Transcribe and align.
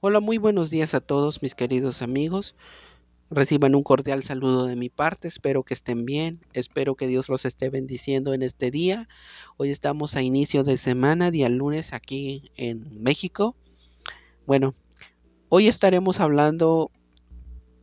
Hola, 0.00 0.20
muy 0.20 0.38
buenos 0.38 0.70
días 0.70 0.94
a 0.94 1.00
todos 1.00 1.42
mis 1.42 1.56
queridos 1.56 2.02
amigos. 2.02 2.54
Reciban 3.30 3.74
un 3.74 3.82
cordial 3.82 4.22
saludo 4.22 4.66
de 4.66 4.76
mi 4.76 4.90
parte, 4.90 5.26
espero 5.26 5.64
que 5.64 5.74
estén 5.74 6.04
bien, 6.04 6.38
espero 6.52 6.94
que 6.94 7.08
Dios 7.08 7.28
los 7.28 7.44
esté 7.44 7.68
bendiciendo 7.68 8.32
en 8.32 8.42
este 8.42 8.70
día. 8.70 9.08
Hoy 9.56 9.70
estamos 9.70 10.14
a 10.14 10.22
inicio 10.22 10.62
de 10.62 10.76
semana, 10.76 11.32
día 11.32 11.48
lunes 11.48 11.92
aquí 11.92 12.52
en 12.54 13.02
México. 13.02 13.56
Bueno, 14.46 14.76
hoy 15.48 15.66
estaremos 15.66 16.20
hablando 16.20 16.92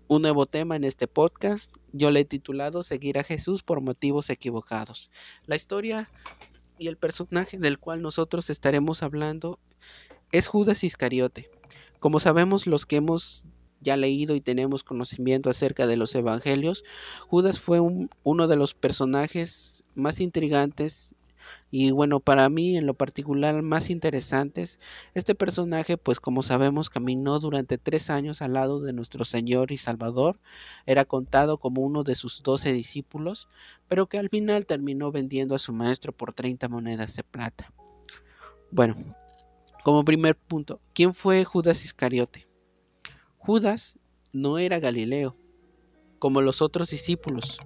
un 0.08 0.22
nuevo 0.22 0.46
tema 0.46 0.78
en 0.78 0.86
este 0.86 1.08
podcast. 1.08 1.70
Yo 1.92 2.12
le 2.12 2.22
he 2.22 2.26
titulado 2.26 2.82
Seguir 2.82 3.20
a 3.20 3.24
Jesús 3.24 3.62
por 3.62 3.82
motivos 3.82 4.30
equivocados. 4.30 5.12
La 5.48 5.58
historia 5.58 6.10
y 6.78 6.88
el 6.88 6.96
personaje 6.96 7.58
del 7.58 7.78
cual 7.78 8.02
nosotros 8.02 8.50
estaremos 8.50 9.04
hablando 9.04 9.60
es 10.32 10.48
Judas 10.48 10.86
Iscariote. 10.86 11.52
Como 12.06 12.20
sabemos 12.20 12.68
los 12.68 12.86
que 12.86 12.98
hemos 12.98 13.48
ya 13.82 13.98
leído 13.98 14.36
y 14.36 14.40
tenemos 14.40 14.84
conocimiento 14.84 15.50
acerca 15.50 15.88
de 15.88 15.98
los 15.98 16.14
evangelios, 16.14 16.84
Judas 17.28 17.60
fue 17.60 17.80
uno 17.80 18.48
de 18.48 18.56
los 18.56 18.76
personajes 18.76 19.84
más 19.96 20.20
intrigantes 20.20 21.16
y 21.72 21.90
bueno, 21.90 22.20
para 22.20 22.48
mí 22.48 22.78
en 22.78 22.86
lo 22.86 22.94
particular 22.94 23.60
más 23.64 23.90
interesantes. 23.90 24.80
Este 25.16 25.34
personaje, 25.34 25.98
pues 25.98 26.20
como 26.20 26.44
sabemos, 26.44 26.92
caminó 26.92 27.40
durante 27.40 27.80
tres 27.80 28.12
años 28.12 28.44
al 28.44 28.54
lado 28.54 28.82
de 28.82 28.94
nuestro 28.94 29.26
Señor 29.26 29.72
y 29.72 29.78
Salvador, 29.78 30.40
era 30.86 31.06
contado 31.06 31.58
como 31.58 31.82
uno 31.82 32.04
de 32.04 32.14
sus 32.14 32.44
doce 32.44 32.72
discípulos, 32.72 33.50
pero 33.88 34.06
que 34.06 34.20
al 34.20 34.30
final 34.30 34.68
terminó 34.68 35.12
vendiendo 35.12 35.56
a 35.56 35.60
su 35.60 35.74
maestro 35.74 36.12
por 36.12 36.34
30 36.34 36.70
monedas 36.70 37.16
de 37.16 37.24
plata. 37.24 37.74
Bueno, 38.70 38.96
como 39.86 40.04
primer 40.04 40.36
punto, 40.36 40.82
¿quién 40.96 41.14
fue 41.14 41.46
Judas 41.46 41.86
Iscariote? 41.86 42.48
Judas 43.38 44.00
no 44.34 44.58
era 44.58 44.80
Galileo, 44.80 45.38
como 46.18 46.42
los 46.42 46.64
otros 46.64 46.90
discípulos. 46.90 47.60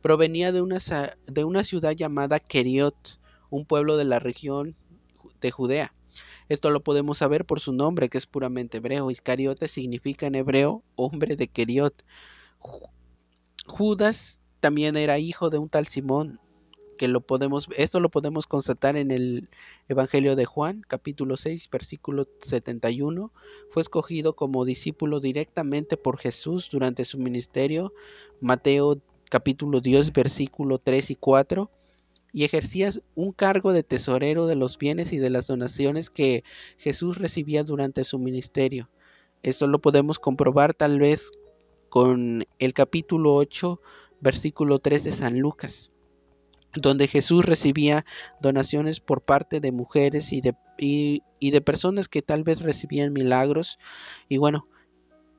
Provenía 0.00 0.50
de 0.50 0.62
una, 0.62 0.78
de 1.26 1.44
una 1.44 1.64
ciudad 1.64 1.92
llamada 1.92 2.38
Keriot, 2.38 3.20
un 3.50 3.66
pueblo 3.66 3.98
de 3.98 4.06
la 4.06 4.18
región 4.18 4.76
de 5.42 5.50
Judea. 5.50 5.92
Esto 6.48 6.70
lo 6.70 6.82
podemos 6.82 7.18
saber 7.18 7.44
por 7.44 7.60
su 7.60 7.74
nombre, 7.74 8.08
que 8.08 8.16
es 8.16 8.24
puramente 8.24 8.78
hebreo. 8.78 9.10
Iscariote 9.10 9.68
significa 9.68 10.26
en 10.26 10.36
hebreo 10.36 10.82
hombre 10.96 11.36
de 11.36 11.48
Keriot. 11.48 12.02
Judas 13.66 14.40
también 14.60 14.96
era 14.96 15.18
hijo 15.18 15.50
de 15.50 15.58
un 15.58 15.68
tal 15.68 15.86
Simón, 15.86 16.40
que 16.98 17.08
lo 17.08 17.22
podemos, 17.22 17.68
esto 17.78 18.00
lo 18.00 18.10
podemos 18.10 18.46
constatar 18.46 18.98
en 18.98 19.10
el 19.10 19.48
Evangelio 19.88 20.36
de 20.36 20.44
Juan, 20.44 20.82
capítulo 20.86 21.38
6, 21.38 21.70
versículo 21.72 22.28
71. 22.40 23.32
Fue 23.70 23.80
escogido 23.80 24.36
como 24.36 24.66
discípulo 24.66 25.20
directamente 25.20 25.96
por 25.96 26.18
Jesús 26.18 26.68
durante 26.70 27.06
su 27.06 27.18
ministerio, 27.18 27.94
Mateo 28.42 29.00
capítulo 29.30 29.80
10, 29.80 30.12
versículo 30.12 30.78
3 30.78 31.12
y 31.12 31.14
4 31.14 31.70
y 32.30 32.44
ejercía 32.44 32.90
un 33.14 33.32
cargo 33.32 33.72
de 33.72 33.82
tesorero 33.82 34.46
de 34.46 34.54
los 34.54 34.76
bienes 34.76 35.14
y 35.14 35.18
de 35.18 35.30
las 35.30 35.46
donaciones 35.46 36.10
que 36.10 36.44
Jesús 36.76 37.16
recibía 37.16 37.62
durante 37.62 38.04
su 38.04 38.18
ministerio. 38.18 38.90
Esto 39.42 39.66
lo 39.66 39.78
podemos 39.78 40.18
comprobar 40.18 40.74
tal 40.74 40.98
vez 40.98 41.30
con 41.88 42.46
el 42.58 42.74
capítulo 42.74 43.34
8, 43.34 43.80
versículo 44.20 44.78
3 44.78 45.04
de 45.04 45.12
San 45.12 45.38
Lucas 45.38 45.90
donde 46.74 47.08
Jesús 47.08 47.44
recibía 47.44 48.04
donaciones 48.40 49.00
por 49.00 49.22
parte 49.22 49.60
de 49.60 49.72
mujeres 49.72 50.32
y 50.32 50.40
de, 50.40 50.54
y, 50.78 51.22
de 51.40 51.60
personas 51.60 52.08
que 52.08 52.22
tal 52.22 52.44
vez 52.44 52.60
recibían 52.60 53.12
milagros. 53.12 53.78
Y 54.28 54.38
bueno, 54.38 54.68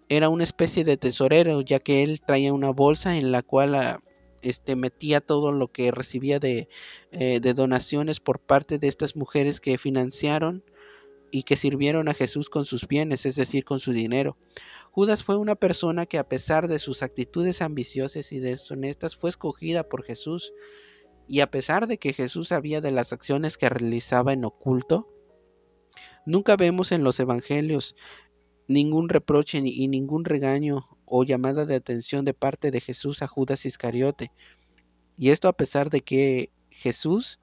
era 0.09 0.29
una 0.29 0.43
especie 0.43 0.83
de 0.83 0.97
tesorero, 0.97 1.61
ya 1.61 1.79
que 1.79 2.03
él 2.03 2.21
traía 2.21 2.53
una 2.53 2.71
bolsa 2.71 3.17
en 3.17 3.31
la 3.31 3.43
cual 3.43 3.75
ah, 3.75 4.01
este, 4.41 4.75
metía 4.75 5.21
todo 5.21 5.51
lo 5.51 5.71
que 5.71 5.91
recibía 5.91 6.39
de, 6.39 6.67
eh, 7.11 7.39
de 7.39 7.53
donaciones 7.53 8.19
por 8.19 8.39
parte 8.39 8.79
de 8.79 8.87
estas 8.87 9.15
mujeres 9.15 9.61
que 9.61 9.77
financiaron 9.77 10.63
y 11.31 11.43
que 11.43 11.55
sirvieron 11.55 12.09
a 12.09 12.15
Jesús 12.15 12.49
con 12.49 12.65
sus 12.65 12.87
bienes, 12.87 13.27
es 13.27 13.35
decir, 13.35 13.63
con 13.63 13.79
su 13.79 13.91
dinero. 13.91 14.35
Judas 14.91 15.23
fue 15.23 15.37
una 15.37 15.53
persona 15.55 16.07
que 16.07 16.17
a 16.17 16.27
pesar 16.27 16.67
de 16.67 16.79
sus 16.79 17.03
actitudes 17.03 17.61
ambiciosas 17.61 18.31
y 18.31 18.39
deshonestas 18.39 19.15
fue 19.15 19.29
escogida 19.29 19.83
por 19.83 20.03
Jesús 20.03 20.53
y 21.29 21.41
a 21.41 21.51
pesar 21.51 21.85
de 21.85 21.99
que 21.99 22.11
Jesús 22.11 22.47
sabía 22.47 22.81
de 22.81 22.89
las 22.89 23.13
acciones 23.13 23.55
que 23.55 23.69
realizaba 23.69 24.33
en 24.33 24.45
oculto, 24.45 25.07
nunca 26.25 26.57
vemos 26.57 26.91
en 26.91 27.03
los 27.03 27.19
evangelios 27.19 27.95
ningún 28.67 29.09
reproche 29.09 29.61
y 29.63 29.87
ningún 29.87 30.25
regaño 30.25 30.89
o 31.05 31.23
llamada 31.23 31.67
de 31.67 31.75
atención 31.75 32.25
de 32.25 32.33
parte 32.33 32.71
de 32.71 32.81
Jesús 32.81 33.21
a 33.21 33.27
Judas 33.27 33.67
Iscariote. 33.67 34.31
Y 35.19 35.29
esto 35.29 35.47
a 35.47 35.53
pesar 35.53 35.91
de 35.91 36.01
que 36.01 36.51
Jesús 36.71 37.39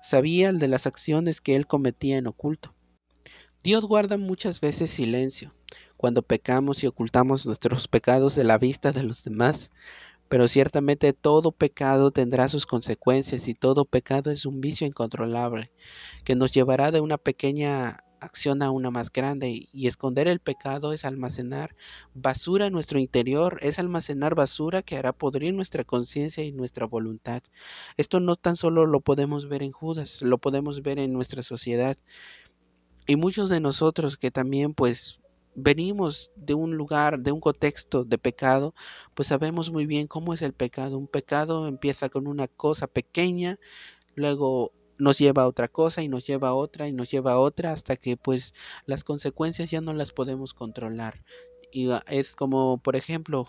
sabía 0.00 0.52
de 0.52 0.68
las 0.68 0.86
acciones 0.86 1.40
que 1.40 1.54
él 1.54 1.66
cometía 1.66 2.18
en 2.18 2.28
oculto. 2.28 2.76
Dios 3.64 3.86
guarda 3.86 4.18
muchas 4.18 4.60
veces 4.60 4.92
silencio 4.92 5.52
cuando 5.96 6.22
pecamos 6.22 6.84
y 6.84 6.86
ocultamos 6.86 7.44
nuestros 7.44 7.88
pecados 7.88 8.36
de 8.36 8.44
la 8.44 8.56
vista 8.56 8.92
de 8.92 9.02
los 9.02 9.24
demás. 9.24 9.72
Pero 10.28 10.48
ciertamente 10.48 11.12
todo 11.12 11.52
pecado 11.52 12.10
tendrá 12.10 12.48
sus 12.48 12.66
consecuencias 12.66 13.48
y 13.48 13.54
todo 13.54 13.84
pecado 13.84 14.30
es 14.30 14.46
un 14.46 14.60
vicio 14.60 14.86
incontrolable 14.86 15.70
que 16.24 16.34
nos 16.34 16.52
llevará 16.52 16.90
de 16.90 17.00
una 17.00 17.18
pequeña 17.18 17.98
acción 18.20 18.62
a 18.62 18.70
una 18.70 18.90
más 18.90 19.12
grande 19.12 19.68
y 19.72 19.86
esconder 19.86 20.28
el 20.28 20.40
pecado 20.40 20.92
es 20.92 21.04
almacenar 21.04 21.74
basura 22.14 22.66
en 22.66 22.72
nuestro 22.72 22.98
interior, 22.98 23.58
es 23.62 23.78
almacenar 23.78 24.34
basura 24.34 24.82
que 24.82 24.96
hará 24.96 25.12
podrir 25.12 25.54
nuestra 25.54 25.84
conciencia 25.84 26.44
y 26.44 26.52
nuestra 26.52 26.86
voluntad. 26.86 27.42
Esto 27.96 28.20
no 28.20 28.36
tan 28.36 28.56
solo 28.56 28.86
lo 28.86 29.00
podemos 29.00 29.48
ver 29.48 29.62
en 29.62 29.72
Judas, 29.72 30.22
lo 30.22 30.38
podemos 30.38 30.82
ver 30.82 30.98
en 30.98 31.12
nuestra 31.12 31.42
sociedad. 31.42 31.96
Y 33.06 33.16
muchos 33.16 33.48
de 33.48 33.60
nosotros 33.60 34.16
que 34.16 34.30
también 34.30 34.74
pues 34.74 35.20
venimos 35.56 36.30
de 36.36 36.54
un 36.54 36.76
lugar, 36.76 37.18
de 37.18 37.32
un 37.32 37.40
contexto 37.40 38.04
de 38.04 38.18
pecado, 38.18 38.74
pues 39.14 39.28
sabemos 39.28 39.72
muy 39.72 39.86
bien 39.86 40.06
cómo 40.06 40.34
es 40.34 40.42
el 40.42 40.52
pecado. 40.52 40.98
Un 40.98 41.08
pecado 41.08 41.66
empieza 41.66 42.08
con 42.08 42.28
una 42.28 42.46
cosa 42.46 42.86
pequeña, 42.86 43.58
luego 44.14 44.72
nos 44.98 45.18
lleva 45.18 45.42
a 45.42 45.48
otra 45.48 45.68
cosa 45.68 46.02
y 46.02 46.08
nos 46.08 46.26
lleva 46.26 46.48
a 46.48 46.54
otra 46.54 46.88
y 46.88 46.92
nos 46.92 47.10
lleva 47.10 47.32
a 47.32 47.38
otra 47.38 47.72
hasta 47.72 47.96
que 47.96 48.16
pues 48.16 48.54
las 48.86 49.02
consecuencias 49.02 49.70
ya 49.70 49.80
no 49.80 49.92
las 49.94 50.12
podemos 50.12 50.54
controlar. 50.54 51.22
Y 51.72 51.90
ah, 51.90 52.04
es 52.08 52.36
como, 52.36 52.78
por 52.78 52.96
ejemplo, 52.96 53.48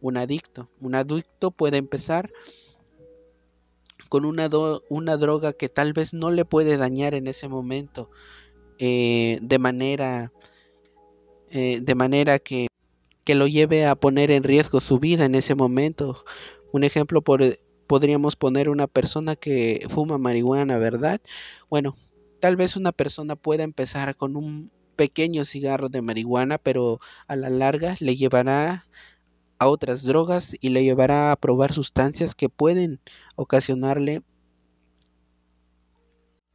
un 0.00 0.16
adicto. 0.16 0.70
Un 0.80 0.94
adicto 0.94 1.50
puede 1.50 1.76
empezar 1.76 2.32
con 4.08 4.24
una, 4.24 4.48
una 4.88 5.16
droga 5.16 5.52
que 5.52 5.68
tal 5.68 5.92
vez 5.92 6.14
no 6.14 6.30
le 6.30 6.44
puede 6.44 6.76
dañar 6.76 7.14
en 7.14 7.26
ese 7.26 7.48
momento 7.48 8.10
eh, 8.78 9.38
de 9.42 9.58
manera 9.58 10.32
eh, 11.50 11.80
de 11.82 11.94
manera 11.94 12.38
que, 12.38 12.68
que, 13.24 13.34
lo 13.34 13.46
lleve 13.46 13.86
a 13.86 13.94
poner 13.94 14.30
en 14.30 14.42
riesgo 14.42 14.80
su 14.80 14.98
vida 14.98 15.24
en 15.24 15.34
ese 15.34 15.54
momento. 15.54 16.24
Un 16.72 16.84
ejemplo 16.84 17.22
por, 17.22 17.42
podríamos 17.86 18.36
poner 18.36 18.68
una 18.68 18.86
persona 18.86 19.36
que 19.36 19.86
fuma 19.88 20.18
marihuana, 20.18 20.78
¿verdad? 20.78 21.20
Bueno, 21.70 21.96
tal 22.40 22.56
vez 22.56 22.76
una 22.76 22.92
persona 22.92 23.36
pueda 23.36 23.64
empezar 23.64 24.16
con 24.16 24.36
un 24.36 24.70
pequeño 24.96 25.44
cigarro 25.44 25.88
de 25.88 26.02
marihuana, 26.02 26.58
pero 26.58 27.00
a 27.26 27.36
la 27.36 27.50
larga 27.50 27.94
le 28.00 28.16
llevará 28.16 28.86
a 29.58 29.68
otras 29.68 30.04
drogas 30.04 30.54
y 30.60 30.68
le 30.70 30.84
llevará 30.84 31.32
a 31.32 31.36
probar 31.36 31.72
sustancias 31.72 32.34
que 32.34 32.48
pueden 32.48 33.00
ocasionarle 33.36 34.22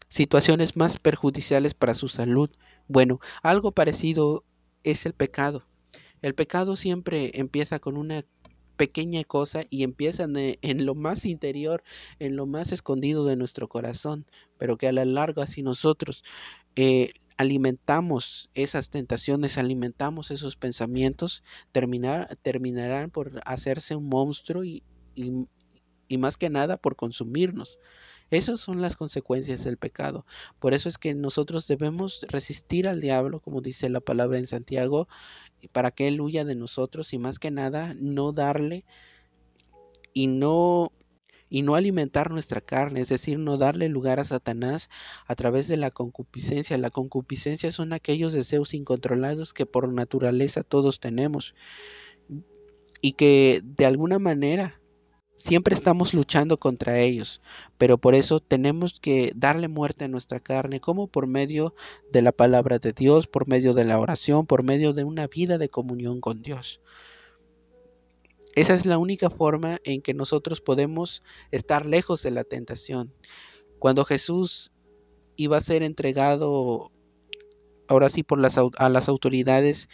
situaciones 0.07 0.77
más 0.77 0.99
perjudiciales 0.99 1.73
para 1.73 1.95
su 1.95 2.07
salud. 2.07 2.49
Bueno, 2.87 3.19
algo 3.41 3.71
parecido 3.71 4.43
es 4.83 5.05
el 5.05 5.13
pecado. 5.13 5.65
El 6.21 6.35
pecado 6.35 6.75
siempre 6.75 7.31
empieza 7.35 7.80
con 7.80 7.97
una 7.97 8.24
pequeña 8.77 9.24
cosa 9.24 9.65
y 9.69 9.83
empieza 9.83 10.24
en, 10.25 10.85
lo 10.85 10.95
más 10.95 11.25
interior, 11.25 11.83
en 12.19 12.35
lo 12.35 12.45
más 12.45 12.71
escondido 12.71 13.25
de 13.25 13.35
nuestro 13.35 13.68
corazón, 13.68 14.25
pero 14.57 14.77
que 14.77 14.88
a 14.88 14.91
la 14.91 15.06
larga 15.06 15.45
si 15.45 15.62
nosotros 15.62 16.24
eh, 16.75 17.13
alimentamos 17.38 18.50
esas 18.53 18.89
tentaciones, 18.89 19.57
alimentamos 19.57 20.31
esos 20.31 20.56
pensamientos, 20.56 21.44
terminar, 21.71 22.38
terminarán 22.41 23.12
por 23.12 23.41
hacerse 23.45 23.95
un 23.95 24.09
monstruo 24.09 24.63
y 24.63 24.83
más 26.18 26.38
que 26.38 26.50
nada 26.50 26.77
por 26.77 26.95
consumirnos. 26.95 27.80
Esas 28.29 28.59
son 28.59 28.81
las 28.81 28.95
consecuencias 28.95 29.63
del 29.63 29.77
pecado. 29.77 30.25
Por 30.59 30.73
eso 30.73 30.89
es 30.89 30.97
que 30.97 31.13
nosotros 31.13 31.67
debemos 31.67 32.25
resistir 32.29 32.87
al 32.87 33.01
diablo, 33.01 33.39
como 33.39 33.61
dice 33.61 33.89
la 33.89 33.99
palabra 33.99 34.39
en 34.39 34.47
Santiago, 34.47 35.07
para 35.71 35.91
que 35.91 36.07
él 36.07 36.21
huya 36.21 36.45
de 36.45 36.55
nosotros 36.55 37.13
y 37.13 37.19
más 37.19 37.39
que 37.39 37.51
nada 37.51 37.95
no 37.99 38.31
darle 38.31 38.85
y 40.13 40.27
no 40.27 40.91
y 41.49 41.61
no 41.61 41.75
alimentar 41.75 42.31
nuestra 42.31 42.61
carne, 42.61 43.01
es 43.01 43.09
decir, 43.09 43.37
no 43.37 43.59
darle 43.59 43.87
lugar 43.87 44.19
a 44.19 44.25
Satanás 44.25 44.89
a 45.27 45.35
través 45.35 45.67
de 45.67 45.77
la 45.77 45.91
concupiscencia. 45.91 46.79
La 46.79 46.89
concupiscencia 46.89 47.71
son 47.71 47.93
aquellos 47.93 48.33
deseos 48.33 48.73
incontrolados 48.73 49.53
que 49.53 49.67
por 49.67 49.87
naturaleza 49.87 50.63
todos 50.63 50.99
tenemos 50.99 51.53
y 53.01 53.13
que 53.13 53.61
de 53.63 53.85
alguna 53.85 54.17
manera 54.17 54.81
siempre 55.44 55.75
estamos 55.75 56.13
luchando 56.13 56.57
contra 56.57 57.00
ellos, 57.00 57.42
pero 57.78 57.98
por 57.98 58.16
eso 58.16 58.40
tenemos 58.40 59.01
que 59.01 59.34
darle 59.36 59.68
muerte 59.68 60.06
a 60.06 60.07
nuestra 60.07 60.40
carne, 60.40 60.80
como 60.80 61.07
por 61.07 61.28
medio 61.28 61.75
de 62.13 62.22
la 62.22 62.31
palabra 62.31 62.80
de 62.80 62.94
Dios, 62.94 63.28
por 63.28 63.45
medio 63.45 63.74
de 63.74 63.84
la 63.84 64.00
oración, 64.00 64.45
por 64.48 64.63
medio 64.63 64.94
de 64.94 65.04
una 65.04 65.28
vida 65.28 65.57
de 65.57 65.68
comunión 65.68 66.22
con 66.22 66.42
Dios. 66.42 66.80
Esa 68.56 68.74
es 68.74 68.86
la 68.86 68.98
única 68.98 69.30
forma 69.30 69.81
en 69.84 70.01
que 70.01 70.13
nosotros 70.13 70.62
podemos 70.62 71.24
estar 71.51 71.86
lejos 71.86 72.24
de 72.24 72.31
la 72.31 72.45
tentación. 72.45 73.13
Cuando 73.80 74.06
Jesús 74.06 74.72
iba 75.36 75.57
a 75.57 75.62
ser 75.62 75.84
entregado, 75.84 76.90
ahora 77.90 78.07
sí, 78.07 78.24
por 78.24 78.40
las, 78.40 78.57
a 78.57 78.88
las 78.90 79.10
autoridades, 79.10 79.90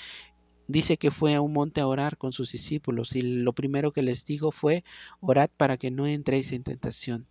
dice 0.69 0.97
que 0.97 1.11
fue 1.11 1.33
a 1.33 1.41
un 1.41 1.51
monte 1.51 1.81
a 1.81 1.87
orar 1.87 2.17
con 2.17 2.31
sus 2.31 2.51
discípulos 2.51 3.15
y 3.15 3.21
lo 3.23 3.53
primero 3.53 3.91
que 3.91 4.03
les 4.03 4.23
dijo 4.23 4.51
fue, 4.51 4.83
orad 5.19 5.49
para 5.57 5.77
que 5.77 5.89
no 5.91 6.05
entréis 6.07 6.51
en 6.51 6.63
tentación. 6.63 7.25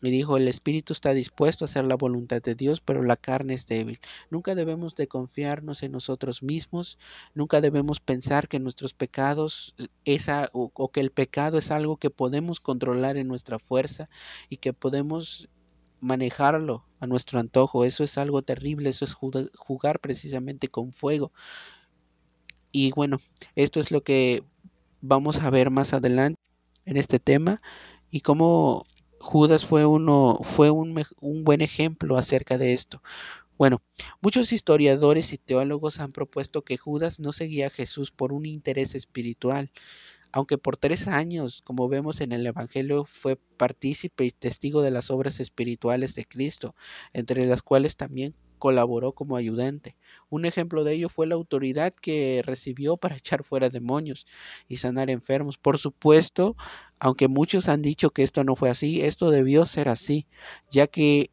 Y 0.00 0.10
dijo, 0.10 0.36
el 0.36 0.48
espíritu 0.48 0.92
está 0.92 1.12
dispuesto 1.12 1.64
a 1.64 1.66
hacer 1.66 1.84
la 1.84 1.96
voluntad 1.96 2.40
de 2.40 2.54
Dios, 2.54 2.80
pero 2.80 3.02
la 3.02 3.16
carne 3.16 3.54
es 3.54 3.66
débil. 3.66 3.98
Nunca 4.30 4.54
debemos 4.54 4.94
de 4.94 5.08
confiarnos 5.08 5.82
en 5.82 5.92
nosotros 5.92 6.42
mismos, 6.42 6.98
nunca 7.34 7.60
debemos 7.60 8.00
pensar 8.00 8.48
que 8.48 8.60
nuestros 8.60 8.94
pecados 8.94 9.74
o 10.52 10.88
que 10.90 11.00
el 11.00 11.10
pecado 11.10 11.58
es 11.58 11.70
algo 11.70 11.98
que 11.98 12.10
podemos 12.10 12.60
controlar 12.60 13.18
en 13.18 13.28
nuestra 13.28 13.58
fuerza 13.58 14.08
y 14.48 14.56
que 14.56 14.72
podemos 14.72 15.48
manejarlo 16.00 16.84
a 17.00 17.06
nuestro 17.06 17.40
antojo. 17.40 17.84
Eso 17.84 18.04
es 18.04 18.18
algo 18.18 18.42
terrible, 18.42 18.90
eso 18.90 19.04
es 19.04 19.14
jugar 19.14 20.00
precisamente 20.00 20.68
con 20.68 20.92
fuego. 20.92 21.32
Y 22.72 22.92
bueno, 22.92 23.20
esto 23.54 23.80
es 23.80 23.90
lo 23.90 24.02
que 24.02 24.44
vamos 25.00 25.40
a 25.40 25.50
ver 25.50 25.70
más 25.70 25.94
adelante 25.94 26.40
en 26.84 26.96
este 26.96 27.18
tema 27.18 27.62
y 28.10 28.20
cómo 28.20 28.84
Judas 29.20 29.66
fue 29.66 29.86
uno, 29.86 30.38
fue 30.42 30.70
un, 30.70 31.02
un 31.20 31.44
buen 31.44 31.60
ejemplo 31.60 32.16
acerca 32.16 32.58
de 32.58 32.72
esto. 32.72 33.02
Bueno, 33.58 33.82
muchos 34.20 34.52
historiadores 34.52 35.32
y 35.32 35.38
teólogos 35.38 35.98
han 35.98 36.12
propuesto 36.12 36.62
que 36.62 36.76
Judas 36.76 37.18
no 37.18 37.32
seguía 37.32 37.66
a 37.66 37.70
Jesús 37.70 38.12
por 38.12 38.32
un 38.32 38.46
interés 38.46 38.94
espiritual, 38.94 39.72
aunque 40.32 40.58
por 40.58 40.76
tres 40.76 41.08
años, 41.08 41.62
como 41.62 41.88
vemos 41.88 42.20
en 42.20 42.32
el 42.32 42.46
Evangelio, 42.46 43.04
fue 43.04 43.36
partícipe 43.36 44.24
y 44.24 44.30
testigo 44.30 44.82
de 44.82 44.90
las 44.90 45.10
obras 45.10 45.40
espirituales 45.40 46.14
de 46.14 46.26
Cristo, 46.26 46.74
entre 47.12 47.46
las 47.46 47.62
cuales 47.62 47.96
también 47.96 48.34
colaboró 48.58 49.12
como 49.12 49.36
ayudante. 49.36 49.96
Un 50.28 50.44
ejemplo 50.44 50.84
de 50.84 50.94
ello 50.94 51.08
fue 51.08 51.26
la 51.26 51.36
autoridad 51.36 51.94
que 51.94 52.42
recibió 52.44 52.96
para 52.96 53.16
echar 53.16 53.44
fuera 53.44 53.70
demonios 53.70 54.26
y 54.68 54.76
sanar 54.76 55.10
enfermos. 55.10 55.58
Por 55.58 55.78
supuesto, 55.78 56.56
aunque 56.98 57.28
muchos 57.28 57.68
han 57.68 57.82
dicho 57.82 58.10
que 58.10 58.22
esto 58.22 58.44
no 58.44 58.56
fue 58.56 58.70
así, 58.70 59.00
esto 59.00 59.30
debió 59.30 59.64
ser 59.64 59.88
así, 59.88 60.26
ya 60.70 60.86
que 60.86 61.30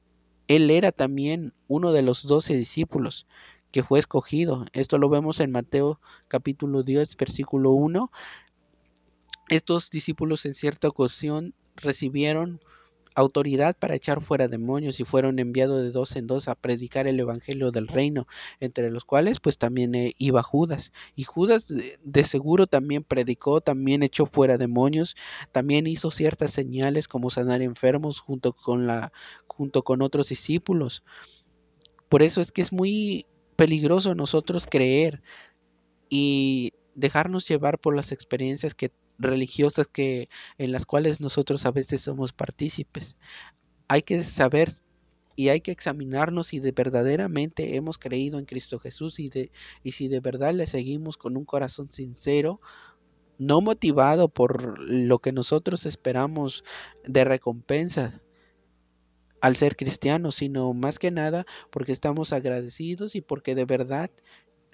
él 0.48 0.70
era 0.70 0.92
también 0.92 1.54
uno 1.68 1.92
de 1.92 2.04
los 2.04 2.24
doce 2.24 2.56
discípulos 2.56 3.26
que 3.72 3.84
fue 3.84 4.00
escogido. 4.00 4.66
Esto 4.72 4.98
lo 4.98 5.10
vemos 5.10 5.40
en 5.42 5.52
Mateo 5.52 6.00
capítulo 6.30 6.84
10, 6.84 7.18
versículo 7.18 7.72
1. 7.72 8.10
Estos 9.50 9.90
discípulos 9.90 10.46
en 10.46 10.54
cierta 10.54 10.88
ocasión 10.88 11.54
recibieron 11.76 12.60
autoridad 13.16 13.78
para 13.78 13.96
echar 13.96 14.22
fuera 14.22 14.48
demonios 14.48 15.00
y 15.00 15.06
fueron 15.06 15.40
enviados 15.40 15.82
de 15.82 15.92
dos 15.92 16.16
en 16.18 16.28
dos 16.28 16.48
a 16.48 16.56
predicar 16.56 17.08
el 17.08 17.20
evangelio 17.20 17.72
del 17.72 17.88
reino, 17.88 18.28
entre 18.60 18.92
los 18.92 19.06
cuales 19.06 19.40
pues 19.40 19.58
también 19.58 19.96
eh, 19.96 20.14
iba 20.18 20.44
Judas. 20.44 20.92
Y 21.16 21.24
Judas 21.24 21.74
de, 22.04 22.24
seguro 22.26 22.68
también 22.68 23.04
predicó, 23.04 23.62
también 23.62 24.04
echó 24.04 24.26
fuera 24.26 24.58
demonios, 24.58 25.16
también 25.54 25.88
hizo 25.88 26.12
ciertas 26.12 26.52
señales 26.52 27.08
como 27.08 27.30
sanar 27.30 27.62
enfermos 27.62 28.20
junto 28.20 28.54
con 28.54 28.86
la 28.86 29.14
junto 29.48 29.84
con 29.84 30.02
otros 30.02 30.30
discípulos. 30.30 31.04
Por 32.10 32.22
eso 32.22 32.42
es 32.42 32.52
que 32.52 32.62
es 32.62 32.74
muy 32.74 33.26
peligroso 33.56 34.14
nosotros 34.14 34.68
creer 34.70 35.22
y 36.10 36.74
dejarnos 36.96 37.48
llevar 37.48 37.80
por 37.80 37.96
las 37.96 38.12
experiencias 38.12 38.76
que 38.76 38.92
religiosas 39.18 39.88
que 39.88 40.30
en 40.58 40.72
las 40.72 40.86
cuales 40.86 41.22
nosotros 41.22 41.66
a 41.66 41.72
veces 41.72 42.02
somos 42.02 42.34
partícipes. 42.34 43.18
Hay 43.88 44.02
que 44.02 44.24
saber 44.24 44.70
y 45.36 45.50
hay 45.50 45.62
que 45.62 45.72
examinarnos 45.72 46.48
si 46.48 46.60
de 46.60 46.72
verdaderamente 46.72 47.76
hemos 47.76 47.98
creído 47.98 48.40
en 48.40 48.46
Cristo 48.46 48.80
Jesús 48.80 49.20
y, 49.20 49.30
de, 49.30 49.52
y 49.84 49.92
si 49.92 50.08
de 50.08 50.22
verdad 50.22 50.54
le 50.54 50.68
seguimos 50.68 51.18
con 51.18 51.36
un 51.38 51.46
corazón 51.46 51.92
sincero, 51.92 52.62
no 53.38 53.62
motivado 53.62 54.30
por 54.30 54.80
lo 54.80 55.20
que 55.20 55.34
nosotros 55.34 55.86
esperamos 55.86 56.64
de 57.04 57.26
recompensa 57.26 58.22
al 59.42 59.56
ser 59.56 59.76
cristianos, 59.76 60.36
sino 60.36 60.74
más 60.74 61.00
que 61.00 61.12
nada 61.12 61.46
porque 61.70 61.92
estamos 61.92 62.34
agradecidos 62.34 63.16
y 63.16 63.22
porque 63.22 63.56
de 63.56 63.66
verdad 63.66 64.10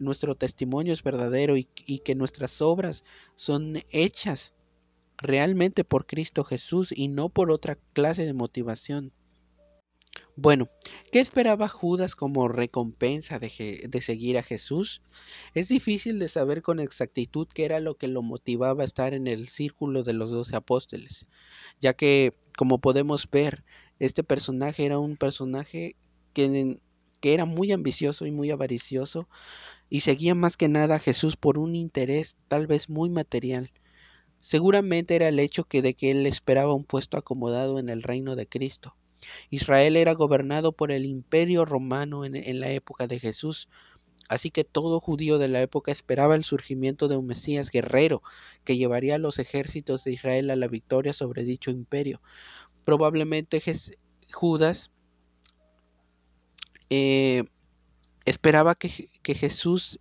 nuestro 0.02 0.36
testimonio 0.36 0.94
es 0.94 1.04
verdadero 1.04 1.56
y, 1.58 1.66
que 1.66 2.16
nuestras 2.16 2.62
obras 2.62 3.04
son 3.36 3.84
hechas 3.90 4.54
realmente 5.18 5.84
por 5.84 6.06
Cristo 6.06 6.44
Jesús 6.44 6.92
y 6.96 7.08
no 7.08 7.30
por 7.30 7.52
otra 7.52 7.78
clase 7.94 8.26
de 8.26 8.34
motivación. 8.34 9.14
Bueno, 10.36 10.70
¿qué 11.12 11.20
esperaba 11.20 11.68
Judas 11.68 12.16
como 12.16 12.48
recompensa 12.48 13.38
de, 13.38 13.86
de, 13.88 14.02
seguir 14.02 14.38
a 14.38 14.44
Jesús? 14.44 15.02
Es 15.54 15.70
difícil 15.70 16.20
de 16.20 16.28
saber 16.28 16.62
con 16.62 16.80
exactitud 16.80 17.48
qué 17.54 17.66
era 17.66 17.80
lo 17.80 17.96
que 17.96 18.08
lo 18.08 18.22
motivaba 18.22 18.82
a 18.82 18.86
estar 18.86 19.14
en 19.14 19.28
el 19.28 19.48
círculo 19.48 20.04
de 20.04 20.14
los 20.14 20.32
doce 20.32 20.56
apóstoles, 20.56 21.28
ya 21.80 21.94
que, 21.94 22.34
como 22.58 22.80
podemos 22.80 23.30
ver, 23.30 23.64
este 24.00 24.24
personaje 24.24 24.86
era 24.86 25.00
un 25.00 25.16
personaje 25.16 25.96
que, 26.34 26.80
que 27.20 27.34
era 27.34 27.46
muy 27.46 27.72
ambicioso 27.72 28.26
y 28.26 28.32
muy 28.32 28.52
avaricioso, 28.52 29.30
y 29.92 30.00
seguía 30.00 30.36
más 30.36 30.56
que 30.56 30.70
nada 30.70 30.96
a 30.96 31.00
Jesús 31.00 31.36
por 31.36 31.60
un 31.60 31.76
interés 31.76 32.38
tal 32.48 32.66
vez 32.66 32.90
muy 32.90 33.10
material. 33.10 33.72
Seguramente 34.40 35.16
era 35.16 35.28
el 35.28 35.38
hecho 35.38 35.66
que 35.66 35.82
de 35.82 35.96
que 35.96 36.12
él 36.12 36.26
esperaba 36.26 36.74
un 36.74 36.86
puesto 36.86 37.18
acomodado 37.18 37.78
en 37.78 37.90
el 37.90 38.02
reino 38.02 38.38
de 38.38 38.48
Cristo. 38.48 38.96
Israel 39.50 39.98
era 39.98 40.14
gobernado 40.14 40.72
por 40.72 40.94
el 40.94 41.06
imperio 41.06 41.66
romano 41.66 42.24
en, 42.24 42.38
en, 42.38 42.62
la 42.62 42.72
época 42.72 43.06
de 43.06 43.20
Jesús, 43.20 43.68
así 44.30 44.50
que 44.50 44.64
todo 44.64 45.02
judío 45.02 45.38
de 45.38 45.50
la 45.50 45.62
época 45.62 45.92
esperaba 45.92 46.36
el 46.36 46.46
surgimiento 46.46 47.10
de 47.10 47.18
un 47.18 47.28
Mesías 47.28 47.70
guerrero 47.70 48.24
que 48.64 48.78
llevaría 48.78 49.16
a 49.16 49.20
los 49.20 49.40
ejércitos 49.40 50.06
de 50.06 50.14
Israel 50.14 50.52
a 50.52 50.56
la 50.56 50.70
victoria 50.70 51.12
sobre 51.12 51.44
dicho 51.44 51.70
imperio. 51.70 52.22
Probablemente 52.86 53.62
Judas 54.32 54.90
eh, 56.90 57.44
esperaba 58.26 58.76
que, 58.76 59.10
Jesús 59.24 60.00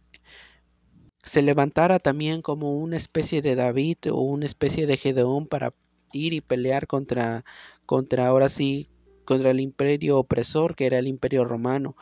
se 1.23 1.43
levantara 1.43 1.99
también 1.99 2.43
como 2.43 2.77
una 2.77 2.97
especie 2.97 3.43
de 3.43 3.55
David 3.55 3.99
o 4.11 4.21
una 4.21 4.47
especie 4.47 4.87
de 4.87 4.97
Gedeón 4.97 5.47
para 5.47 5.71
ir 6.13 6.33
y 6.33 6.41
pelear 6.41 6.87
contra, 6.87 7.45
contra 7.87 8.27
ahora 8.27 8.49
sí, 8.49 8.89
contra 9.25 9.51
el 9.51 9.61
imperio 9.61 10.19
opresor 10.19 10.75
que 10.75 10.87
era 10.87 10.99
el 10.99 11.07
imperio 11.07 11.45
romano, 11.45 11.95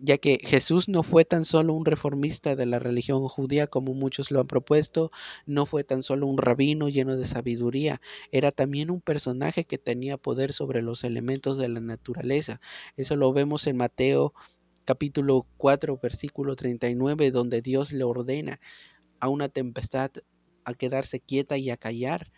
ya 0.00 0.18
que 0.18 0.38
Jesús 0.42 0.88
no 0.88 1.02
fue 1.02 1.24
tan 1.24 1.44
solo 1.44 1.72
un 1.72 1.84
reformista 1.84 2.54
de 2.54 2.66
la 2.66 2.78
religión 2.78 3.26
judía 3.28 3.66
como 3.66 3.94
muchos 3.94 4.30
lo 4.30 4.40
han 4.40 4.46
propuesto, 4.46 5.10
no 5.44 5.66
fue 5.66 5.82
tan 5.84 6.02
solo 6.02 6.26
un 6.26 6.38
rabino 6.38 6.88
lleno 6.88 7.16
de 7.16 7.26
sabiduría, 7.26 8.00
era 8.30 8.52
también 8.52 8.90
un 8.90 9.00
personaje 9.00 9.64
que 9.64 9.78
tenía 9.78 10.16
poder 10.16 10.52
sobre 10.52 10.82
los 10.82 11.04
elementos 11.04 11.58
de 11.58 11.68
la 11.68 11.80
naturaleza. 11.80 12.60
Eso 12.96 13.16
lo 13.16 13.32
vemos 13.32 13.66
en 13.66 13.76
Mateo 13.76 14.32
capítulo 14.88 15.46
4, 15.58 15.98
versículo 16.02 16.56
39, 16.56 17.30
donde 17.30 17.60
Dios 17.60 17.92
le 17.92 18.04
ordena 18.04 18.58
a 19.20 19.28
una 19.28 19.50
tempestad 19.50 20.10
a 20.64 20.72
quedarse 20.72 21.20
quieta 21.20 21.58
y 21.58 21.68
a 21.68 21.76
callar. 21.76 22.32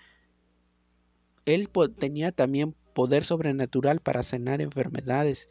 Él 1.45 1.69
tenía 1.97 2.33
también 2.33 2.75
poder 2.93 3.23
sobrenatural 3.23 4.01
para 4.01 4.25
sanar 4.25 4.61
enfermedades. 4.61 5.49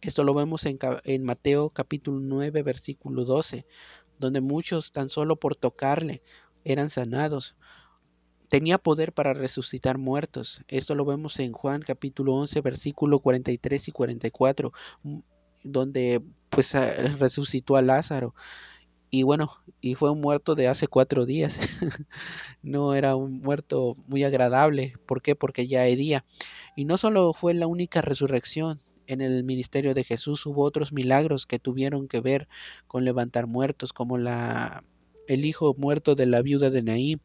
Esto 0.00 0.24
lo 0.24 0.32
vemos 0.32 0.64
en, 0.64 1.22
Mateo 1.22 1.68
capítulo 1.68 2.18
9, 2.18 2.62
versículo 2.62 3.26
12, 3.26 3.66
donde 4.18 4.40
muchos 4.40 4.90
tan 4.90 5.10
solo 5.10 5.36
por 5.36 5.54
tocarle 5.54 6.22
eran 6.64 6.88
sanados. 6.88 7.56
Tenía 8.48 8.78
poder 8.78 9.12
para 9.12 9.34
resucitar 9.34 9.98
muertos. 9.98 10.62
Esto 10.68 10.94
lo 10.94 11.04
vemos 11.04 11.38
en 11.40 11.52
Juan 11.52 11.82
capítulo 11.82 12.32
11, 12.36 12.62
versículo 12.62 13.18
43 13.18 13.88
y 13.88 13.92
44 13.92 14.72
donde 15.62 16.22
pues 16.50 16.72
resucitó 17.18 17.76
a 17.76 17.82
Lázaro. 17.82 18.34
y 19.10 19.22
bueno, 19.22 19.50
y 19.80 19.94
fue 19.94 20.10
un 20.10 20.20
muerto 20.20 20.54
de 20.54 20.68
hace 20.68 20.88
cuatro 20.88 21.26
días. 21.26 21.58
no 22.62 22.94
era 22.94 23.16
un 23.16 23.40
muerto 23.40 23.94
muy 24.06 24.24
agradable. 24.24 24.94
¿Por 25.06 25.22
qué? 25.22 25.34
Porque 25.36 25.66
ya 25.68 25.82
hay 25.82 25.96
día. 25.96 26.24
Y 26.76 26.84
no 26.84 26.96
solo 26.96 27.32
fue 27.32 27.54
la 27.54 27.66
única 27.66 28.02
resurrección. 28.02 28.80
En 29.06 29.22
el 29.22 29.44
ministerio 29.44 29.94
de 29.94 30.04
Jesús 30.04 30.44
hubo 30.46 30.62
otros 30.64 30.92
milagros 30.92 31.46
que 31.46 31.58
tuvieron 31.58 32.08
que 32.08 32.20
ver 32.20 32.48
con 32.86 33.04
levantar 33.04 33.46
muertos, 33.46 33.92
como 33.94 34.18
la, 34.18 34.84
el 35.28 35.44
hijo 35.46 35.74
muerto 35.78 36.14
de 36.14 36.26
la 36.26 36.42
viuda 36.42 36.70
de 36.70 36.82
Naí. 36.82 37.20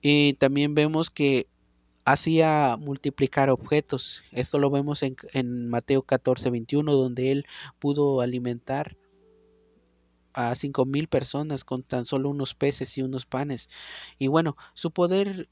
Y 0.00 0.34
también 0.34 0.74
vemos 0.74 1.10
que 1.10 1.46
hacía 2.04 2.76
multiplicar 2.78 3.50
objetos. 3.50 4.22
Esto 4.32 4.58
lo 4.58 4.70
vemos 4.70 5.02
en, 5.02 5.16
en 5.32 5.68
Mateo 5.68 6.02
14, 6.02 6.50
21, 6.50 6.92
donde 6.92 7.32
él 7.32 7.46
pudo 7.78 8.20
alimentar 8.20 8.96
a 10.32 10.54
cinco 10.54 10.84
mil 10.84 11.08
personas 11.08 11.64
con 11.64 11.82
tan 11.82 12.04
solo 12.04 12.28
unos 12.30 12.54
peces 12.54 12.96
y 12.98 13.02
unos 13.02 13.26
panes. 13.26 13.68
Y 14.18 14.28
bueno, 14.28 14.56
su 14.74 14.90
poder 14.90 15.48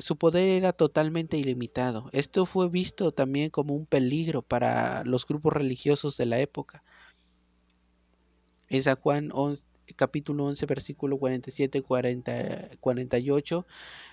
su 0.00 0.16
poder 0.16 0.48
era 0.48 0.72
totalmente 0.72 1.36
ilimitado. 1.36 2.08
Esto 2.12 2.46
fue 2.46 2.68
visto 2.68 3.12
también 3.12 3.50
como 3.50 3.74
un 3.74 3.86
peligro 3.86 4.42
para 4.42 5.04
los 5.04 5.26
grupos 5.26 5.52
religiosos 5.52 6.16
de 6.16 6.26
la 6.26 6.38
época. 6.40 6.82
En 8.68 8.82
San 8.82 8.96
Juan 8.96 9.30
11, 9.32 9.66
capítulo 9.96 10.46
11, 10.46 10.66
versículo 10.66 11.18
47 11.18 11.82
40, 11.82 12.70
48, 12.80 13.66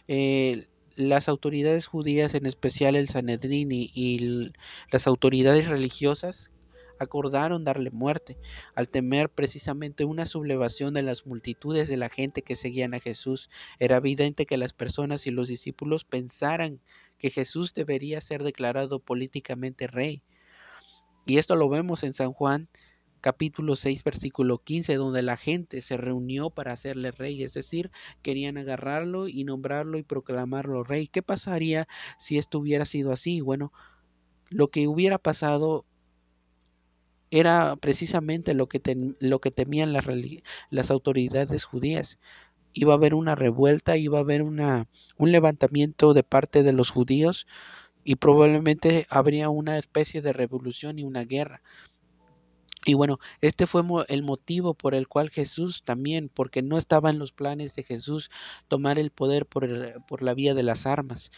eh, 0.07 0.67
las 0.97 1.29
autoridades 1.29 1.85
judías, 1.85 2.33
en 2.33 2.45
especial 2.45 2.95
el 2.95 3.07
Sanedrín 3.07 3.71
y, 3.71 3.91
y 3.93 4.51
las 4.91 5.07
autoridades 5.07 5.69
religiosas, 5.69 6.51
acordaron 6.99 7.63
darle 7.63 7.91
muerte, 7.91 8.37
al 8.75 8.89
temer 8.89 9.29
precisamente 9.29 10.03
una 10.03 10.25
sublevación 10.25 10.93
de 10.93 11.03
las 11.03 11.25
multitudes 11.25 11.87
de 11.87 11.97
la 11.97 12.09
gente 12.09 12.41
que 12.41 12.55
seguían 12.55 12.93
a 12.93 12.99
Jesús. 12.99 13.49
Era 13.79 13.97
evidente 13.97 14.45
que 14.45 14.57
las 14.57 14.73
personas 14.73 15.27
y 15.27 15.31
los 15.31 15.47
discípulos 15.47 16.03
pensaran 16.03 16.81
que 17.19 17.29
Jesús 17.29 17.73
debería 17.73 18.19
ser 18.19 18.43
declarado 18.43 18.99
políticamente 18.99 19.87
rey. 19.87 20.23
Y 21.25 21.37
esto 21.37 21.55
lo 21.55 21.69
vemos 21.69 22.03
en 22.03 22.13
San 22.13 22.33
Juan 22.33 22.69
capítulo 23.21 23.75
6 23.75 24.03
versículo 24.03 24.59
15 24.59 24.95
donde 24.95 25.21
la 25.21 25.37
gente 25.37 25.81
se 25.81 25.97
reunió 25.97 26.49
para 26.49 26.73
hacerle 26.73 27.11
rey, 27.11 27.43
es 27.43 27.53
decir, 27.53 27.91
querían 28.21 28.57
agarrarlo 28.57 29.27
y 29.27 29.43
nombrarlo 29.43 29.97
y 29.97 30.03
proclamarlo 30.03 30.83
rey. 30.83 31.07
¿Qué 31.07 31.21
pasaría 31.21 31.87
si 32.17 32.37
esto 32.37 32.59
hubiera 32.59 32.85
sido 32.85 33.11
así? 33.11 33.41
Bueno, 33.41 33.71
lo 34.49 34.67
que 34.67 34.87
hubiera 34.87 35.17
pasado 35.17 35.83
era 37.31 37.75
precisamente 37.75 38.53
lo 38.53 38.67
que, 38.67 38.81
lo 39.19 39.39
que 39.39 39.51
temían 39.51 39.93
las, 39.93 40.05
las 40.69 40.91
autoridades 40.91 41.65
judías. 41.65 42.19
Iba 42.73 42.93
a 42.93 42.97
haber 42.97 43.13
una 43.13 43.35
revuelta, 43.35 43.97
iba 43.97 44.19
a 44.19 44.21
haber 44.21 44.43
una, 44.43 44.87
un 45.17 45.31
levantamiento 45.31 46.13
de 46.13 46.23
parte 46.23 46.63
de 46.63 46.73
los 46.73 46.89
judíos 46.89 47.47
y 48.03 48.15
probablemente 48.15 49.07
habría 49.09 49.49
una 49.49 49.77
especie 49.77 50.21
de 50.21 50.31
revolución 50.31 50.99
y 50.99 51.03
una 51.03 51.25
guerra. 51.25 51.61
Y 52.87 52.93
bueno, 52.93 53.19
este 53.41 53.67
fue 53.67 53.83
el 54.07 54.23
motivo 54.23 54.73
por 54.73 54.95
el 54.95 55.09
cual 55.09 55.29
Jesús 55.29 55.83
también, 55.83 56.31
porque 56.33 56.61
no 56.61 56.77
estaba 56.77 57.09
en 57.09 57.19
los 57.19 57.33
planes 57.33 57.75
de 57.75 57.83
Jesús 57.83 58.31
tomar 58.69 58.97
el 58.97 59.11
poder 59.11 59.45
por, 59.45 59.67
por 60.07 60.21
la 60.21 60.33
vía 60.33 60.53
de 60.53 60.63
las 60.63 60.85
armas. 60.85 61.29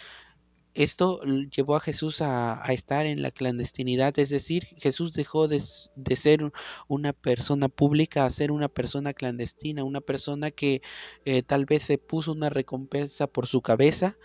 Esto 0.76 1.22
llevó 1.24 1.76
a 1.76 1.80
Jesús 1.80 2.22
a, 2.22 2.62
estar 2.70 3.08
en 3.08 3.24
la 3.24 3.32
clandestinidad, 3.32 4.18
es 4.20 4.30
decir, 4.30 4.68
Jesús 4.78 5.14
dejó 5.14 5.48
de, 5.48 5.60
ser 5.60 6.52
una 6.88 7.14
persona 7.14 7.68
pública 7.68 8.26
a 8.26 8.30
ser 8.30 8.52
una 8.52 8.68
persona 8.70 9.14
clandestina, 9.14 9.84
una 9.84 10.02
persona 10.02 10.52
que 10.52 10.84
eh, 11.26 11.42
tal 11.42 11.66
vez 11.66 11.82
se 11.82 11.98
puso 11.98 12.32
una 12.32 12.50
recompensa 12.50 13.26
por 13.26 13.48
su 13.48 13.62
cabeza, 13.62 14.18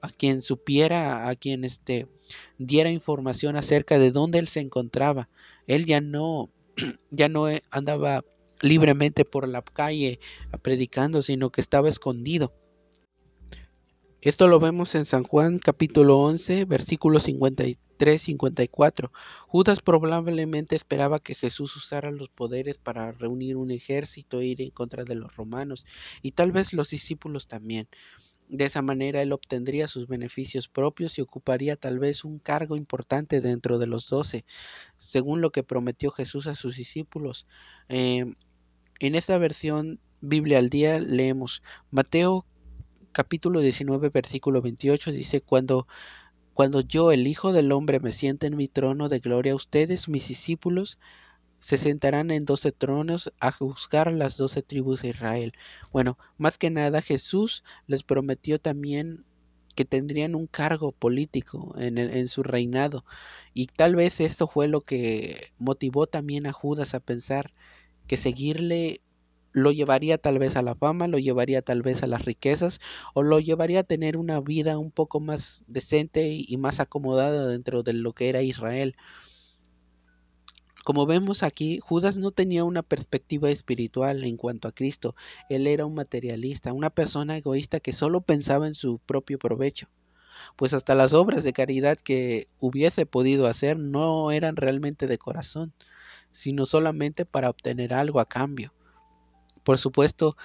a 0.00 0.10
quien 0.10 0.42
supiera, 0.42 1.28
a 1.28 1.36
quien 1.36 1.62
este, 1.64 2.08
diera 2.58 2.90
información 2.90 3.54
acerca 3.54 4.00
de 4.00 4.10
dónde 4.10 4.40
él 4.40 4.48
se 4.48 4.58
encontraba. 4.58 5.28
Él 5.68 5.86
ya 5.86 6.00
no, 6.00 6.50
ya 7.10 7.28
no 7.28 7.48
eh, 7.48 7.62
andaba 7.70 8.24
libremente 8.60 9.24
por 9.24 9.48
la 9.48 9.62
calle 9.62 10.20
predicando, 10.62 11.22
sino 11.22 11.50
que 11.50 11.60
estaba 11.60 11.88
escondido. 11.88 12.52
Esto 14.20 14.46
lo 14.46 14.60
vemos 14.60 14.94
en 14.94 15.04
San 15.04 15.24
Juan 15.24 15.58
capítulo 15.58 16.18
11, 16.20 16.64
versículos 16.66 17.26
53-54. 17.26 19.10
Judas 19.48 19.80
probablemente 19.80 20.76
esperaba 20.76 21.18
que 21.18 21.34
Jesús 21.34 21.74
usara 21.74 22.12
los 22.12 22.28
poderes 22.28 22.78
para 22.78 23.10
reunir 23.10 23.56
un 23.56 23.72
ejército 23.72 24.40
e 24.40 24.46
ir 24.46 24.62
en 24.62 24.70
contra 24.70 25.02
de 25.02 25.16
los 25.16 25.34
romanos, 25.34 25.84
y 26.22 26.30
tal 26.32 26.52
vez 26.52 26.72
los 26.72 26.90
discípulos 26.90 27.48
también. 27.48 27.88
De 28.52 28.66
esa 28.66 28.82
manera 28.82 29.22
él 29.22 29.32
obtendría 29.32 29.88
sus 29.88 30.06
beneficios 30.06 30.68
propios 30.68 31.16
y 31.16 31.22
ocuparía 31.22 31.74
tal 31.76 31.98
vez 31.98 32.22
un 32.22 32.38
cargo 32.38 32.76
importante 32.76 33.40
dentro 33.40 33.78
de 33.78 33.86
los 33.86 34.10
doce, 34.10 34.44
según 34.98 35.40
lo 35.40 35.52
que 35.52 35.62
prometió 35.62 36.10
Jesús 36.10 36.46
a 36.46 36.54
sus 36.54 36.76
discípulos. 36.76 37.46
Eh, 37.88 38.34
en 39.00 39.14
esta 39.14 39.38
versión 39.38 40.00
Biblia 40.20 40.58
al 40.58 40.68
día 40.68 40.98
leemos 41.00 41.62
Mateo 41.90 42.44
capítulo 43.12 43.60
19, 43.60 44.10
versículo 44.10 44.60
28 44.60 45.12
dice, 45.12 45.40
cuando, 45.40 45.86
cuando 46.52 46.82
yo, 46.82 47.10
el 47.10 47.26
Hijo 47.26 47.54
del 47.54 47.72
Hombre, 47.72 48.00
me 48.00 48.12
siente 48.12 48.48
en 48.48 48.56
mi 48.56 48.68
trono 48.68 49.08
de 49.08 49.20
gloria, 49.20 49.54
ustedes, 49.54 50.10
mis 50.10 50.28
discípulos, 50.28 50.98
se 51.62 51.76
sentarán 51.76 52.32
en 52.32 52.44
doce 52.44 52.72
tronos 52.72 53.32
a 53.38 53.52
juzgar 53.52 54.12
las 54.12 54.36
doce 54.36 54.62
tribus 54.62 55.02
de 55.02 55.10
Israel. 55.10 55.52
Bueno, 55.92 56.18
más 56.36 56.58
que 56.58 56.70
nada 56.70 57.00
Jesús 57.02 57.62
les 57.86 58.02
prometió 58.02 58.58
también 58.58 59.24
que 59.76 59.84
tendrían 59.84 60.34
un 60.34 60.48
cargo 60.48 60.90
político 60.90 61.74
en, 61.78 61.98
en, 61.98 62.28
su 62.28 62.42
reinado. 62.42 63.04
Y 63.54 63.68
tal 63.68 63.94
vez 63.94 64.20
esto 64.20 64.48
fue 64.48 64.66
lo 64.66 64.80
que 64.80 65.52
motivó 65.58 66.08
también 66.08 66.46
a 66.48 66.52
Judas 66.52 66.94
a 66.94 67.00
pensar 67.00 67.52
que 68.08 68.16
seguirle 68.16 69.00
lo 69.52 69.70
llevaría 69.70 70.18
tal 70.18 70.38
vez 70.40 70.56
a 70.56 70.62
la 70.62 70.74
fama, 70.74 71.06
lo 71.06 71.18
llevaría 71.18 71.62
tal 71.62 71.82
vez 71.82 72.02
a 72.02 72.08
las 72.08 72.24
riquezas 72.24 72.80
o 73.14 73.22
lo 73.22 73.38
llevaría 73.38 73.80
a 73.80 73.84
tener 73.84 74.16
una 74.16 74.40
vida 74.40 74.78
un 74.78 74.90
poco 74.90 75.20
más 75.20 75.64
decente 75.68 76.28
y 76.32 76.56
más 76.56 76.80
acomodada 76.80 77.46
dentro 77.46 77.84
de 77.84 77.92
lo 77.92 78.14
que 78.14 78.30
era 78.30 78.42
Israel. 78.42 78.96
Como 80.84 81.06
vemos 81.06 81.44
aquí, 81.44 81.78
Judas 81.80 82.16
no 82.16 82.32
tenía 82.32 82.64
una 82.64 82.82
perspectiva 82.82 83.50
espiritual 83.50 84.24
en 84.24 84.36
cuanto 84.36 84.66
a 84.66 84.72
Cristo. 84.72 85.14
Él 85.48 85.66
era 85.66 85.86
un 85.86 85.94
materialista, 85.94 86.72
una 86.72 86.90
persona 86.90 87.36
egoísta 87.36 87.78
que 87.78 87.92
solo 87.92 88.20
pensaba 88.20 88.66
en 88.66 88.74
su 88.74 88.98
propio 88.98 89.38
provecho. 89.38 89.88
Pues 90.56 90.74
hasta 90.74 90.96
las 90.96 91.14
obras 91.14 91.44
de 91.44 91.52
caridad 91.52 91.98
que 91.98 92.48
hubiese 92.58 93.06
podido 93.06 93.46
hacer 93.46 93.78
no 93.78 94.32
eran 94.32 94.56
realmente 94.56 95.06
de 95.06 95.18
corazón, 95.18 95.72
sino 96.32 96.66
solamente 96.66 97.24
para 97.26 97.50
obtener 97.50 97.94
algo 97.94 98.18
a 98.18 98.28
cambio. 98.28 98.74
Por 99.62 99.78
supuesto, 99.78 100.36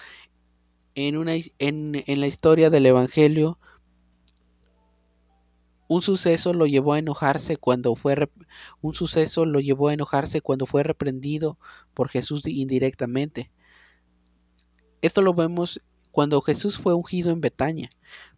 en, 0.94 1.17
una, 1.17 1.34
en, 1.58 2.03
en 2.06 2.20
la 2.20 2.27
historia 2.27 2.70
del 2.70 2.86
Evangelio, 2.86 3.58
un 5.88 6.01
suceso 6.01 6.53
lo 6.53 6.65
llevó 6.65 6.94
a 6.94 7.00
enojarse 7.00 7.58
cuando 7.58 7.96
fue 7.96 8.29
un 8.82 8.94
suceso 8.94 9.46
lo 9.46 9.60
llevó 9.60 9.89
a 9.89 9.94
enojarse 9.94 10.41
cuando 10.41 10.65
fue 10.65 10.84
reprendido 10.84 11.58
por 11.94 12.10
Jesús 12.10 12.46
indirectamente. 12.46 13.51
Esto 15.01 15.22
lo 15.22 15.34
vemos 15.34 15.82
cuando 16.12 16.41
Jesús 16.41 16.79
fue 16.79 16.94
ungido 16.94 17.32
en 17.32 17.41
Betania 17.41 17.89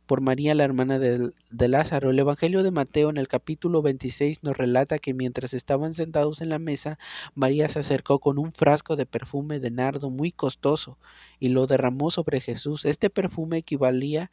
por 0.10 0.22
María, 0.22 0.56
la 0.56 0.64
hermana 0.64 0.98
de, 0.98 1.68
Lázaro. 1.68 2.10
El 2.10 2.18
Evangelio 2.18 2.64
de 2.64 2.72
Mateo 2.72 3.12
en 3.12 3.18
el 3.18 3.28
capítulo 3.28 3.84
26 3.84 4.42
nos 4.42 4.58
relata 4.58 4.98
que 4.98 5.14
mientras 5.14 5.54
estaban 5.54 5.94
sentados 5.94 6.42
en 6.42 6.50
la 6.50 6.58
mesa, 6.58 6.98
María 7.36 7.70
se 7.70 7.78
acercó 7.78 8.18
con 8.18 8.40
un 8.40 8.52
frasco 8.52 8.96
de 8.96 9.06
perfume 9.06 9.60
de 9.60 9.70
nardo 9.70 10.10
muy 10.10 10.32
costoso 10.32 10.98
y 11.40 11.50
lo 11.50 11.68
derramó 11.68 12.10
sobre 12.10 12.42
Jesús. 12.42 12.86
Este 12.86 13.12
perfume 13.12 13.58
equivalía 13.58 14.32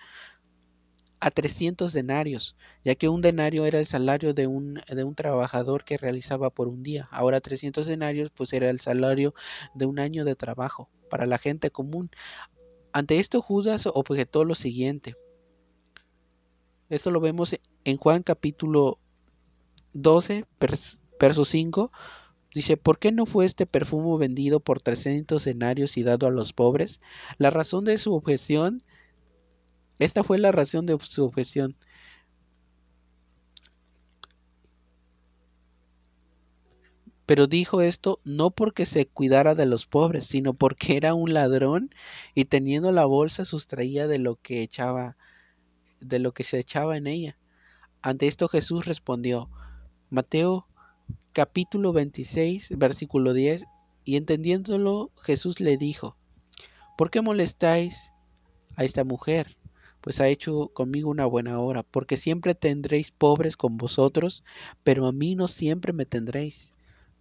a 1.20 1.30
300 1.30 1.92
denarios, 1.92 2.56
ya 2.85 2.94
que 2.94 3.08
un 3.08 3.23
denario 3.23 3.64
era 3.64 3.78
el 3.78 3.87
salario 3.87 4.35
de 4.35 4.46
un, 4.46 4.80
de 4.88 5.04
un 5.04 5.14
trabajador 5.14 5.85
que 5.85 5.99
realizaba 5.99 6.50
por 6.50 6.68
un 6.68 6.82
día. 6.82 7.08
Ahora 7.11 7.40
300 7.40 7.87
denarios 7.87 8.30
pues 8.30 8.52
era 8.52 8.70
el 8.70 8.80
salario 8.80 9.35
de 9.75 9.87
un 9.87 9.99
año 9.99 10.25
de 10.25 10.37
trabajo 10.37 10.90
para 11.08 11.26
la 11.26 11.38
gente 11.38 11.70
común. 11.70 12.11
Ante 12.92 13.18
esto 13.18 13.42
Judas 13.42 13.87
objetó 13.87 14.44
lo 14.44 14.54
siguiente, 14.54 15.16
esto 16.88 17.11
lo 17.11 17.20
vemos 17.20 17.56
en 17.85 17.96
Juan 17.96 18.23
capítulo 18.23 18.99
12, 19.92 20.44
verso 21.18 21.44
5. 21.44 21.90
Dice, 22.54 22.76
¿por 22.76 22.99
qué 22.99 23.11
no 23.11 23.26
fue 23.26 23.44
este 23.44 23.66
perfume 23.66 24.18
vendido 24.18 24.61
por 24.61 24.80
300 24.80 25.44
denarios 25.44 25.96
y 25.96 26.04
dado 26.04 26.28
a 26.28 26.30
los 26.30 26.52
pobres? 26.52 27.00
La 27.38 27.50
razón 27.50 27.85
de 27.85 27.99
su 27.99 28.14
objeción, 28.14 28.78
esta 29.98 30.24
fue 30.24 30.38
la 30.38 30.52
razón 30.52 30.86
de 30.86 30.98
su 31.00 31.24
objeción. 31.24 31.76
Pero 37.26 37.48
dijo 37.48 37.80
esto 37.80 38.20
no 38.24 38.50
porque 38.50 38.86
se 38.86 39.06
cuidara 39.06 39.56
de 39.56 39.66
los 39.66 39.84
pobres, 39.84 40.26
sino 40.26 40.54
porque 40.54 40.96
era 40.96 41.14
un 41.14 41.34
ladrón 41.34 41.90
y 42.34 42.44
teniendo 42.44 42.92
la 42.92 43.04
bolsa 43.04 43.44
sustraía 43.44 44.06
de 44.06 44.18
lo 44.18 44.36
que 44.36 44.62
echaba 44.62 45.16
de 46.00 46.18
lo 46.20 46.32
que 46.32 46.44
se 46.44 46.58
echaba 46.58 46.96
en 46.96 47.06
ella. 47.06 47.36
Ante 48.02 48.26
esto 48.28 48.48
Jesús 48.48 48.84
respondió, 48.84 49.50
Mateo 50.10 50.68
capítulo 51.32 51.92
26, 51.92 52.74
versículo 52.76 53.32
10, 53.32 53.64
y 54.04 54.16
entendiéndolo 54.16 55.10
Jesús 55.20 55.58
le 55.58 55.76
dijo, 55.76 56.16
¿por 56.96 57.10
qué 57.10 57.22
molestáis 57.22 58.12
a 58.76 58.84
esta 58.84 59.02
mujer? 59.02 59.56
Pues 60.06 60.20
ha 60.20 60.28
hecho 60.28 60.68
conmigo 60.68 61.10
una 61.10 61.26
buena 61.26 61.58
hora, 61.58 61.82
porque 61.82 62.16
siempre 62.16 62.54
tendréis 62.54 63.10
pobres 63.10 63.56
con 63.56 63.76
vosotros, 63.76 64.44
pero 64.84 65.04
a 65.08 65.10
mí 65.12 65.34
no 65.34 65.48
siempre 65.48 65.92
me 65.92 66.06
tendréis 66.06 66.75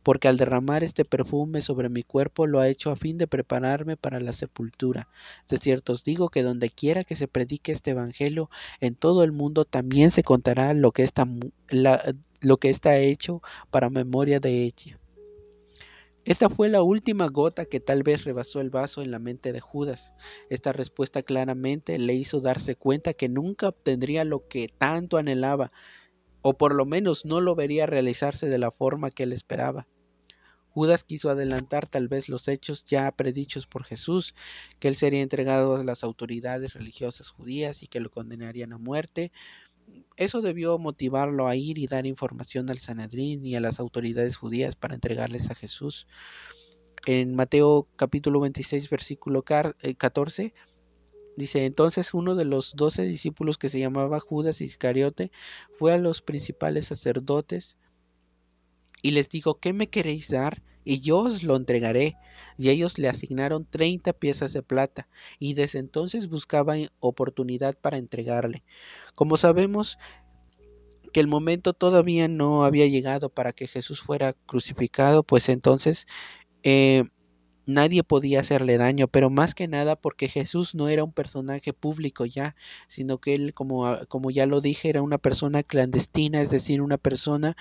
porque 0.03 0.27
al 0.27 0.37
derramar 0.37 0.83
este 0.83 1.03
perfume 1.03 1.63
sobre 1.63 1.89
mi 1.89 2.03
cuerpo 2.03 2.45
lo 2.45 2.59
ha 2.59 2.67
hecho 2.67 2.91
a 2.91 2.95
fin 2.95 3.17
de 3.17 3.25
prepararme 3.25 3.97
para 3.97 4.19
la 4.19 4.33
sepultura. 4.33 5.07
De 5.49 5.57
cierto 5.57 5.93
os 5.93 6.03
digo 6.03 6.29
que 6.29 6.43
donde 6.43 6.69
quiera 6.69 7.03
que 7.03 7.15
se 7.15 7.27
predique 7.27 7.71
este 7.71 7.89
evangelio 7.91 8.51
en 8.81 8.93
todo 8.93 9.23
el 9.23 9.31
mundo 9.31 9.65
también 9.65 10.11
se 10.11 10.21
contará 10.21 10.75
lo 10.75 10.91
que 10.91 11.01
está, 11.01 11.27
lo 12.41 12.57
que 12.57 12.69
está 12.69 12.97
hecho 12.97 13.41
para 13.71 13.89
memoria 13.89 14.39
de 14.39 14.63
ella. 14.65 14.99
Esta 16.25 16.49
fue 16.49 16.69
la 16.69 16.81
última 16.81 17.27
gota 17.27 17.65
que 17.65 17.79
tal 17.79 18.01
vez 18.01 18.23
rebasó 18.23 18.59
el 18.59 18.71
vaso 18.71 19.03
en 19.03 19.11
la 19.11 19.19
mente 19.19 19.53
de 19.53 19.59
Judas. 19.59 20.11
Esta 20.49 20.73
respuesta 20.73 21.21
claramente 21.21 21.99
le 21.99 22.15
hizo 22.15 22.41
darse 22.41 22.75
cuenta 22.75 23.13
que 23.13 23.29
nunca 23.29 23.67
obtendría 23.67 24.25
lo 24.25 24.47
que 24.47 24.67
tanto 24.75 25.17
anhelaba, 25.17 25.71
o 26.41 26.57
por 26.57 26.73
lo 26.73 26.87
menos 26.87 27.25
no 27.25 27.41
lo 27.41 27.53
vería 27.53 27.85
realizarse 27.85 28.47
de 28.47 28.57
la 28.57 28.71
forma 28.71 29.11
que 29.11 29.21
él 29.21 29.33
esperaba. 29.33 29.87
Judas 30.69 31.03
quiso 31.03 31.29
adelantar 31.29 31.87
tal 31.87 32.07
vez 32.07 32.27
los 32.27 32.47
hechos 32.47 32.85
ya 32.85 33.09
predichos 33.11 33.67
por 33.67 33.83
Jesús, 33.83 34.33
que 34.79 34.87
él 34.87 34.95
sería 34.95 35.21
entregado 35.21 35.75
a 35.75 35.83
las 35.83 36.03
autoridades 36.03 36.73
religiosas 36.73 37.29
judías 37.29 37.83
y 37.83 37.87
que 37.87 37.99
lo 37.99 38.09
condenarían 38.09 38.73
a 38.73 38.77
muerte. 38.77 39.31
Eso 40.17 40.41
debió 40.41 40.77
motivarlo 40.77 41.47
a 41.47 41.55
ir 41.55 41.77
y 41.77 41.87
dar 41.87 42.05
información 42.05 42.69
al 42.69 42.79
Sanedrín 42.79 43.45
y 43.45 43.55
a 43.55 43.59
las 43.59 43.79
autoridades 43.79 44.37
judías 44.37 44.75
para 44.75 44.95
entregarles 44.95 45.49
a 45.49 45.55
Jesús. 45.55 46.07
En 47.05 47.35
Mateo 47.35 47.87
capítulo 47.97 48.39
26, 48.39 48.89
versículo 48.89 49.43
14, 49.43 50.43
eh, 50.43 50.53
dice, 51.35 51.65
entonces 51.65 52.13
uno 52.13 52.35
de 52.35 52.45
los 52.45 52.73
doce 52.75 53.03
discípulos 53.03 53.57
que 53.57 53.69
se 53.69 53.79
llamaba 53.79 54.19
Judas 54.19 54.61
Iscariote 54.61 55.31
fue 55.77 55.93
a 55.93 55.97
los 55.97 56.21
principales 56.21 56.87
sacerdotes 56.87 57.77
y 59.01 59.11
les 59.11 59.29
dijo, 59.29 59.59
¿qué 59.59 59.73
me 59.73 59.87
queréis 59.87 60.29
dar? 60.29 60.63
Y 60.85 61.01
yo 61.01 61.19
os 61.19 61.43
lo 61.43 61.57
entregaré. 61.57 62.15
Y 62.57 62.69
ellos 62.69 62.97
le 62.97 63.09
asignaron 63.09 63.65
treinta 63.65 64.13
piezas 64.13 64.53
de 64.53 64.61
plata, 64.61 65.09
y 65.39 65.55
desde 65.55 65.79
entonces 65.79 66.29
buscaban 66.29 66.87
oportunidad 67.01 67.77
para 67.77 67.97
entregarle. 67.97 68.63
Como 69.13 69.35
sabemos 69.35 69.97
que 71.11 71.19
el 71.19 71.27
momento 71.27 71.73
todavía 71.73 72.27
no 72.27 72.63
había 72.63 72.87
llegado 72.87 73.29
para 73.29 73.53
que 73.53 73.67
Jesús 73.67 74.01
fuera 74.01 74.33
crucificado, 74.33 75.23
pues 75.23 75.49
entonces 75.49 76.07
eh, 76.63 77.05
nadie 77.65 78.03
podía 78.03 78.39
hacerle 78.39 78.77
daño, 78.77 79.07
pero 79.07 79.29
más 79.29 79.55
que 79.55 79.67
nada 79.67 79.95
porque 79.95 80.27
Jesús 80.27 80.75
no 80.75 80.87
era 80.87 81.03
un 81.03 81.11
personaje 81.11 81.73
público 81.73 82.25
ya, 82.25 82.55
sino 82.87 83.19
que 83.19 83.33
él, 83.33 83.53
como, 83.53 83.97
como 84.07 84.31
ya 84.31 84.45
lo 84.45 84.61
dije, 84.61 84.89
era 84.89 85.01
una 85.01 85.17
persona 85.17 85.63
clandestina, 85.63 86.41
es 86.41 86.49
decir, 86.49 86.81
una 86.81 86.97
persona 86.97 87.55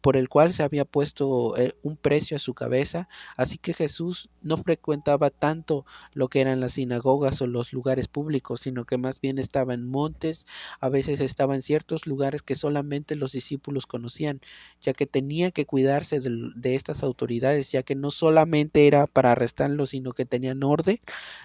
por 0.00 0.16
el 0.16 0.28
cual 0.28 0.52
se 0.52 0.62
había 0.62 0.84
puesto 0.84 1.56
eh, 1.56 1.74
un 1.82 1.96
precio 1.96 2.36
a 2.36 2.40
su 2.40 2.54
cabeza, 2.54 3.08
así 3.36 3.58
que 3.58 3.74
Jesús 3.74 4.28
no 4.42 4.56
frecuentaba 4.56 5.30
tanto 5.30 5.84
lo 6.12 6.28
que 6.28 6.40
eran 6.40 6.60
las 6.60 6.72
sinagogas 6.72 7.40
o 7.42 7.46
los 7.46 7.72
lugares 7.72 8.08
públicos, 8.08 8.60
sino 8.60 8.84
que 8.84 8.98
más 8.98 9.20
bien 9.20 9.38
estaba 9.38 9.74
en 9.74 9.86
montes, 9.86 10.46
a 10.80 10.88
veces 10.88 11.20
estaba 11.20 11.54
en 11.54 11.62
ciertos 11.62 12.06
lugares 12.06 12.42
que 12.42 12.54
solamente 12.54 13.16
los 13.16 13.32
discípulos 13.32 13.86
conocían, 13.86 14.40
ya 14.80 14.92
que 14.92 15.06
tenía 15.06 15.50
que 15.50 15.66
cuidarse 15.66 16.20
de, 16.20 16.50
de 16.54 16.74
estas 16.74 17.02
autoridades, 17.02 17.72
ya 17.72 17.82
que 17.82 17.94
no 17.94 18.10
solamente 18.10 18.86
era 18.86 19.06
para 19.06 19.34
arrestarlo, 19.38 19.86
sino 19.86 20.12
que 20.12 20.26
tenían 20.26 20.62
orden 20.62 21.00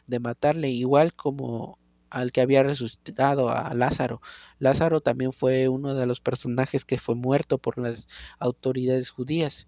de 0.08 0.20
matarle, 0.20 0.70
igual 0.70 1.14
como 1.14 1.80
al 2.10 2.32
que 2.32 2.41
había 2.41 2.62
resucitado 2.63 3.50
a 3.50 3.74
Lázaro. 3.74 4.22
Lázaro 4.60 5.02
también 5.02 5.34
fue 5.34 5.67
uno 5.67 5.96
de 5.96 6.06
los 6.06 6.22
personajes 6.22 6.86
que 6.86 7.00
fue 7.00 7.15
muerto 7.15 7.58
por 7.58 7.80
las 7.80 8.08
autoridades 8.39 9.10
judías. 9.10 9.67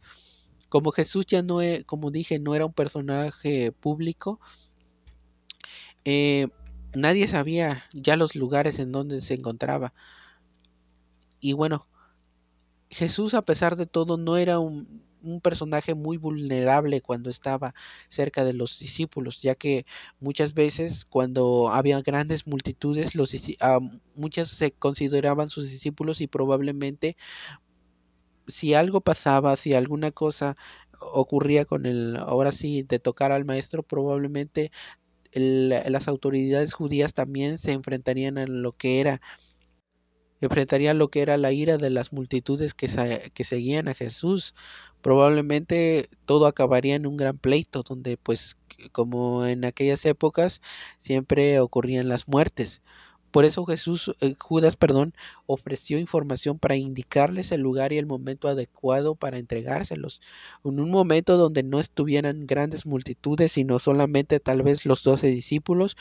Como 0.70 0.92
Jesús 0.92 1.26
ya 1.26 1.42
no, 1.42 1.62
e, 1.62 1.84
como 1.86 2.12
dije, 2.12 2.38
no 2.40 2.54
era 2.54 2.66
un 2.66 2.74
personaje 2.74 3.72
público, 3.72 4.40
eh, 6.06 6.50
nadie 6.94 7.28
sabía 7.28 7.84
ya 7.94 8.16
los 8.16 8.36
lugares 8.36 8.80
en 8.80 8.92
donde 8.92 9.22
se 9.22 9.34
encontraba. 9.34 9.94
Y 11.40 11.54
bueno, 11.54 11.88
Jesús 12.90 13.34
a 13.34 13.44
pesar 13.44 13.76
de 13.76 13.88
todo 13.88 14.18
no 14.18 14.38
era 14.38 14.60
un, 14.60 15.04
un 15.26 15.42
personaje 15.42 15.96
muy 15.96 16.18
vulnerable 16.18 17.02
cuando 17.02 17.30
estaba 17.30 17.74
cerca 18.10 18.44
de 18.46 18.54
los 18.54 18.80
discípulos, 18.80 19.42
ya 19.42 19.56
que 19.56 19.86
muchas 20.20 20.54
veces 20.54 21.06
cuando 21.06 21.70
había 21.70 22.02
grandes 22.02 22.48
multitudes, 22.48 23.16
los, 23.16 23.34
uh, 23.34 24.00
muchas 24.16 24.50
se 24.50 24.72
consideraban 24.72 25.50
sus 25.50 25.70
discípulos 25.72 26.22
y 26.22 26.28
probablemente 26.28 27.18
si 28.48 28.74
algo 28.74 29.02
pasaba, 29.02 29.56
si 29.56 29.74
alguna 29.74 30.12
cosa 30.12 30.56
ocurría 31.00 31.66
con 31.66 31.86
el, 31.86 32.16
ahora 32.18 32.52
sí, 32.52 32.84
de 32.84 33.00
tocar 33.00 33.32
al 33.32 33.46
maestro, 33.46 33.84
probablemente 33.84 34.72
el, 35.32 35.70
las 35.70 36.08
autoridades 36.08 36.74
judías 36.74 37.14
también 37.14 37.58
se 37.58 37.74
enfrentarían 37.74 38.38
a 38.38 38.48
lo 38.48 38.74
que 38.74 39.02
era 39.02 39.22
enfrentaría 40.42 40.94
lo 40.94 41.10
que 41.10 41.22
era 41.22 41.38
la 41.38 41.52
ira 41.52 41.78
de 41.78 41.90
las 41.90 42.14
multitudes 42.14 42.74
que, 42.74 43.32
que 43.34 43.44
seguían 43.44 43.88
a 43.88 43.94
Jesús. 43.94 44.54
Probablemente 45.02 46.10
todo 46.26 46.48
acabaría 46.48 46.96
en 46.96 47.06
un 47.08 47.18
gran 47.18 47.38
pleito 47.38 47.84
donde 47.84 48.18
pues 48.18 48.58
como 48.92 49.46
en 49.46 49.66
aquellas 49.66 50.06
épocas 50.06 50.62
siempre 50.98 51.60
ocurrían 51.60 52.10
las 52.10 52.28
muertes. 52.28 52.82
Por 53.36 53.44
eso 53.44 53.66
Jesús, 53.66 54.16
eh, 54.22 54.36
Judas, 54.40 54.78
perdón, 54.78 55.14
ofreció 55.46 56.00
información 56.00 56.58
para 56.58 56.78
indicarles 56.78 57.52
el 57.52 57.60
lugar 57.60 57.92
y 57.92 57.98
el 57.98 58.06
momento 58.06 58.48
adecuado 58.48 59.16
para 59.16 59.38
entregárselos. 59.38 60.22
En 60.64 60.80
un 60.80 60.90
momento 60.90 61.36
donde 61.36 61.62
no 61.62 61.82
estuvieran 61.82 62.48
grandes 62.48 62.86
multitudes, 62.86 63.52
sino 63.52 63.80
solamente 63.80 64.40
tal 64.40 64.64
vez 64.64 64.86
los 64.86 65.04
doce 65.04 65.28
discípulos, 65.28 65.98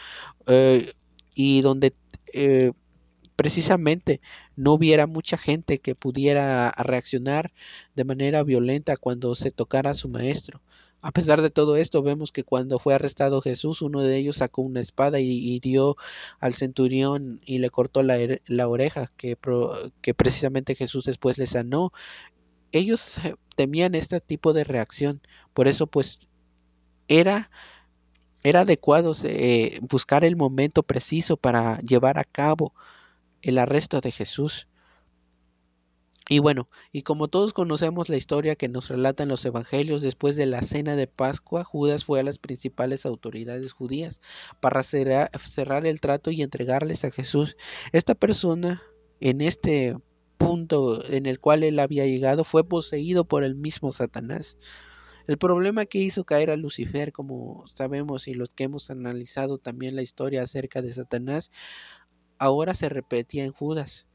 eh, 0.47 0.93
y 1.35 1.63
donde 1.63 1.95
eh, 2.33 2.71
precisamente 3.37 4.21
no 4.57 4.73
hubiera 4.73 5.07
mucha 5.07 5.37
gente 5.37 5.81
que 5.81 5.95
pudiera 5.95 6.71
reaccionar 6.73 7.53
de 7.95 8.05
manera 8.05 8.43
violenta 8.43 8.97
cuando 8.97 9.35
se 9.35 9.51
tocara 9.51 9.91
a 9.91 9.95
su 9.95 10.09
maestro. 10.09 10.63
A 11.03 11.13
pesar 11.13 11.43
de 11.43 11.51
todo 11.51 11.77
esto, 11.77 12.03
vemos 12.03 12.33
que 12.33 12.45
cuando 12.45 12.79
fue 12.79 12.95
arrestado 12.95 13.43
Jesús, 13.43 13.83
uno 13.83 14.01
de 14.01 14.17
ellos 14.17 14.37
sacó 14.37 14.63
una 14.63 14.81
espada 14.81 15.21
y 15.21 15.61
dio 15.61 15.97
al 16.41 16.55
centurión 16.55 17.41
y 17.45 17.59
le 17.59 17.69
cortó 17.69 18.03
la, 18.03 18.69
oreja, 18.69 19.11
que, 19.19 19.37
que 20.01 20.15
precisamente 20.15 20.75
Jesús 20.75 21.05
después 21.05 21.37
le 21.37 21.47
sanó. 21.47 21.93
Ellos 22.73 23.17
temían 23.57 23.95
este 23.95 24.21
tipo 24.21 24.55
de 24.55 24.65
reacción, 24.65 25.21
por 25.53 25.69
eso 25.69 25.87
pues 25.87 26.21
era 27.07 27.51
era 28.45 28.61
adecuado 28.61 29.13
eh, 29.25 29.81
buscar 29.83 30.23
el 30.23 30.37
momento 30.37 30.83
preciso 30.83 31.37
para 31.37 31.81
llevar 31.81 32.19
a 32.19 32.25
cabo 32.25 32.75
el 33.45 33.59
arresto 33.59 34.01
de 34.01 34.11
Jesús. 34.11 34.69
Y 36.27 36.39
bueno, 36.39 36.71
y 36.91 37.03
como 37.03 37.29
todos 37.29 37.53
conocemos 37.53 38.09
la 38.09 38.17
historia 38.17 38.57
que 38.57 38.69
nos 38.69 38.89
relatan 38.89 39.29
los 39.29 39.45
evangelios, 39.45 40.01
después 40.01 40.37
de 40.37 40.47
la 40.47 40.63
cena 40.63 40.97
de 40.97 41.07
Pascua, 41.07 41.65
Judas 41.65 42.07
fue 42.07 42.21
a 42.21 42.23
las 42.23 42.39
principales 42.39 43.05
autoridades 43.05 43.73
judías 43.73 44.23
para 44.61 44.83
cerrar 44.83 45.87
el 45.87 46.01
trato 46.01 46.31
y 46.31 46.41
entregarles 46.41 47.05
a 47.05 47.11
Jesús. 47.11 47.59
Esta 47.93 48.15
persona, 48.15 48.83
en 49.21 49.43
este 49.43 49.97
punto 50.39 51.05
en 51.11 51.27
el 51.27 51.41
cual 51.41 51.63
él 51.63 51.79
había 51.79 52.07
llegado, 52.07 52.45
fue 52.45 52.67
poseído 52.67 53.27
por 53.27 53.45
el 53.45 53.55
mismo 53.55 53.93
Satanás. 53.93 54.57
El 55.27 55.39
problema 55.39 55.87
que 55.87 55.99
hizo 55.99 56.25
caer 56.25 56.51
a 56.51 56.57
Lucifer, 56.57 57.13
como 57.13 57.65
sabemos 57.67 58.29
y 58.29 58.35
los 58.35 58.51
que 58.51 58.65
hemos 58.65 58.91
analizado 58.91 59.57
también 59.59 59.97
la 59.97 60.03
historia 60.03 60.43
acerca 60.43 60.83
de 60.83 60.93
Satanás, 60.93 61.51
ahora 62.39 62.75
se 62.75 62.89
repetía 62.89 63.45
en 63.45 63.53
Judas, 63.53 64.07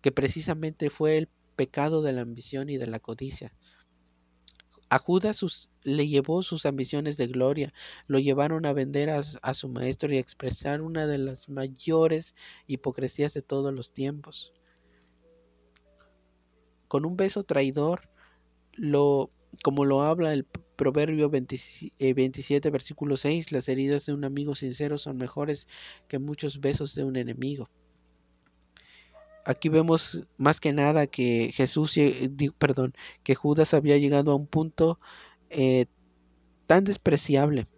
que 0.00 0.12
precisamente 0.12 0.90
fue 0.90 1.18
el 1.18 1.28
pecado 1.56 2.02
de 2.02 2.12
la 2.12 2.22
ambición 2.22 2.70
y 2.70 2.78
de 2.78 2.86
la 2.86 3.00
codicia. 3.00 3.52
A 4.88 4.98
Judas 4.98 5.70
le 5.84 6.06
llevó 6.06 6.42
sus 6.42 6.66
ambiciones 6.66 7.16
de 7.16 7.26
gloria, 7.26 7.72
lo 8.08 8.18
llevaron 8.18 8.66
a 8.66 8.74
vender 8.74 9.08
a, 9.10 9.22
a, 9.40 9.54
su 9.54 9.68
maestro 9.68 10.12
y 10.12 10.18
a 10.18 10.20
expresar 10.20 10.82
una 10.82 11.06
de 11.06 11.18
las 11.18 11.48
mayores 11.48 12.34
hipocresías 12.66 13.32
de 13.32 13.40
todos 13.40 13.72
los 13.72 13.92
tiempos. 13.92 14.52
Con 16.88 17.06
un 17.06 17.16
beso 17.16 17.42
traidor 17.42 18.10
lo 18.74 19.30
como 19.62 19.84
lo 19.84 20.02
habla 20.02 20.32
el 20.32 20.46
Proverbio 20.82 21.30
27, 21.30 22.70
versículo 22.70 23.16
6, 23.16 23.52
las 23.52 23.68
heridas 23.68 24.04
de 24.06 24.14
un 24.14 24.24
amigo 24.24 24.56
sincero 24.56 24.98
son 24.98 25.16
mejores 25.16 25.68
que 26.08 26.18
muchos 26.18 26.60
besos 26.60 26.96
de 26.96 27.04
un 27.04 27.14
enemigo. 27.14 27.70
Aquí 29.44 29.68
vemos 29.68 30.24
más 30.38 30.58
que 30.58 30.72
nada 30.72 31.06
que 31.06 31.52
Jesús, 31.54 31.94
perdón, 32.58 32.94
que 33.22 33.36
Judas 33.36 33.74
había 33.74 33.96
llegado 33.96 34.32
a 34.32 34.34
un 34.34 34.48
punto 34.48 34.98
eh, 35.50 35.86
tan 36.66 36.82
despreciable 36.82 37.68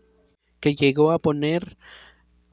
que 0.59 0.75
llegó 0.75 1.13
a 1.13 1.19
poner 1.19 1.77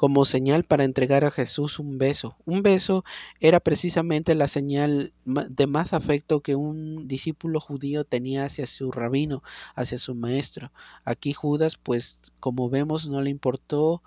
como 0.01 0.25
señal 0.25 0.63
para 0.63 0.83
entregar 0.83 1.25
a 1.25 1.29
Jesús 1.29 1.77
un 1.77 1.99
beso. 1.99 2.35
Un 2.45 2.63
beso 2.63 3.03
era 3.39 3.59
precisamente 3.59 4.33
la 4.33 4.47
señal 4.47 5.13
de 5.25 5.67
más 5.67 5.93
afecto 5.93 6.39
que 6.39 6.55
un 6.55 7.07
discípulo 7.07 7.59
judío 7.59 8.03
tenía 8.03 8.45
hacia 8.45 8.65
su 8.65 8.91
rabino, 8.91 9.43
hacia 9.75 9.99
su 9.99 10.15
maestro. 10.15 10.71
Aquí 11.05 11.33
Judas, 11.33 11.77
pues 11.77 12.31
como 12.39 12.67
vemos, 12.67 13.07
no 13.09 13.21
le 13.21 13.29
importó 13.29 14.01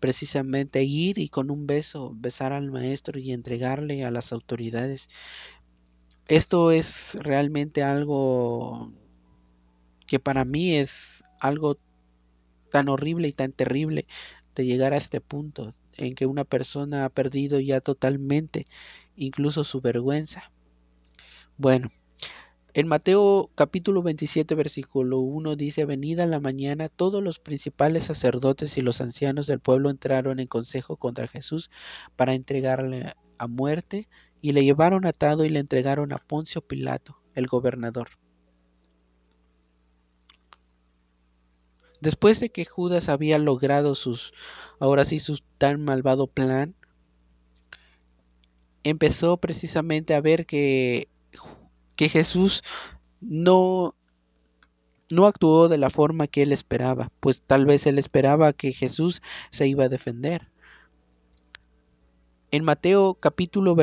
precisamente 0.00 0.84
ir 0.84 1.18
y 1.18 1.28
con 1.28 1.50
un 1.50 1.66
beso 1.66 2.14
besar 2.16 2.54
al 2.54 2.70
maestro 2.70 3.18
y 3.20 3.32
entregarle 3.32 4.06
a 4.06 4.10
las 4.10 4.32
autoridades. 4.32 5.10
Esto 6.28 6.70
es 6.70 7.18
realmente 7.20 7.82
algo 7.82 8.90
que 10.06 10.18
para 10.18 10.46
mí 10.46 10.76
es 10.76 11.22
algo 11.40 11.76
tan 12.70 12.88
horrible 12.88 13.28
y 13.28 13.32
tan 13.32 13.52
terrible 13.52 14.06
llegar 14.64 14.92
a 14.92 14.98
este 14.98 15.20
punto 15.20 15.74
en 15.96 16.14
que 16.14 16.26
una 16.26 16.44
persona 16.44 17.04
ha 17.04 17.08
perdido 17.08 17.60
ya 17.60 17.80
totalmente 17.80 18.66
incluso 19.16 19.64
su 19.64 19.80
vergüenza. 19.80 20.50
Bueno, 21.56 21.90
en 22.72 22.86
Mateo 22.86 23.50
capítulo 23.56 24.02
27 24.02 24.54
versículo 24.54 25.18
1 25.18 25.56
dice, 25.56 25.84
venida 25.84 26.24
la 26.26 26.38
mañana, 26.40 26.88
todos 26.88 27.22
los 27.22 27.38
principales 27.38 28.04
sacerdotes 28.04 28.78
y 28.78 28.80
los 28.80 29.00
ancianos 29.00 29.46
del 29.46 29.58
pueblo 29.58 29.90
entraron 29.90 30.38
en 30.38 30.46
consejo 30.46 30.96
contra 30.96 31.26
Jesús 31.26 31.70
para 32.14 32.34
entregarle 32.34 33.14
a 33.38 33.46
muerte 33.48 34.08
y 34.40 34.52
le 34.52 34.64
llevaron 34.64 35.04
atado 35.04 35.44
y 35.44 35.48
le 35.48 35.58
entregaron 35.58 36.12
a 36.12 36.18
Poncio 36.18 36.62
Pilato, 36.62 37.20
el 37.34 37.46
gobernador. 37.46 38.08
Después 42.00 42.40
de 42.40 42.50
que 42.50 42.64
Judas 42.64 43.08
había 43.08 43.38
logrado 43.38 43.94
sus, 43.94 44.32
ahora 44.78 45.04
sí, 45.04 45.18
su 45.18 45.38
tan 45.58 45.82
malvado 45.82 46.26
plan, 46.26 46.74
empezó 48.84 49.36
precisamente 49.36 50.14
a 50.14 50.20
ver 50.20 50.46
que, 50.46 51.08
que 51.96 52.08
Jesús 52.08 52.62
no, 53.20 53.94
no 55.10 55.26
actuó 55.26 55.68
de 55.68 55.78
la 55.78 55.90
forma 55.90 56.26
que 56.26 56.42
él 56.42 56.52
esperaba, 56.52 57.10
pues 57.20 57.42
tal 57.42 57.66
vez 57.66 57.86
él 57.86 57.98
esperaba 57.98 58.52
que 58.52 58.72
Jesús 58.72 59.22
se 59.50 59.68
iba 59.68 59.84
a 59.84 59.88
defender. 59.88 60.48
En 62.50 62.64
Mateo 62.64 63.14
capítulo 63.14 63.74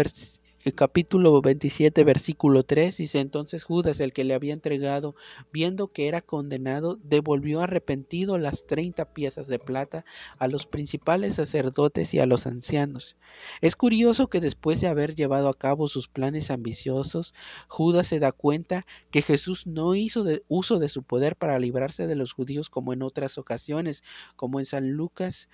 capítulo 0.75 1.41
27, 1.41 2.03
versículo 2.03 2.63
3 2.63 2.97
dice, 2.97 3.19
entonces 3.19 3.63
Judas, 3.63 3.99
el 3.99 4.11
que 4.11 4.23
le 4.23 4.33
había 4.33 4.53
entregado, 4.53 5.15
viendo 5.53 5.87
que 5.89 6.07
era 6.07 6.21
condenado, 6.21 6.99
devolvió 7.03 7.61
arrepentido 7.61 8.37
las 8.37 8.65
treinta 8.65 9.13
piezas 9.13 9.47
de 9.47 9.59
plata 9.59 10.03
a 10.37 10.47
los 10.47 10.65
principales 10.65 11.35
sacerdotes 11.35 12.13
y 12.13 12.19
a 12.19 12.25
los 12.25 12.47
ancianos. 12.47 13.17
Es 13.61 13.75
curioso 13.75 14.27
que 14.27 14.41
después 14.41 14.81
de 14.81 14.87
haber 14.87 15.15
llevado 15.15 15.47
a 15.49 15.57
cabo 15.57 15.87
sus 15.87 16.07
planes 16.07 16.51
ambiciosos, 16.51 17.33
Judas 17.67 18.07
se 18.07 18.19
da 18.19 18.31
cuenta 18.31 18.83
que 19.11 19.21
Jesús 19.21 19.67
no 19.67 19.95
hizo 19.95 20.25
uso 20.47 20.79
de 20.79 20.89
su 20.89 21.03
poder 21.03 21.35
para 21.35 21.59
librarse 21.59 22.07
de 22.07 22.15
los 22.15 22.33
judíos 22.33 22.69
como 22.69 22.93
en 22.93 23.03
otras 23.03 23.37
ocasiones, 23.37 24.03
como 24.35 24.59
en 24.59 24.65
San 24.65 24.91
Lucas 24.91 25.49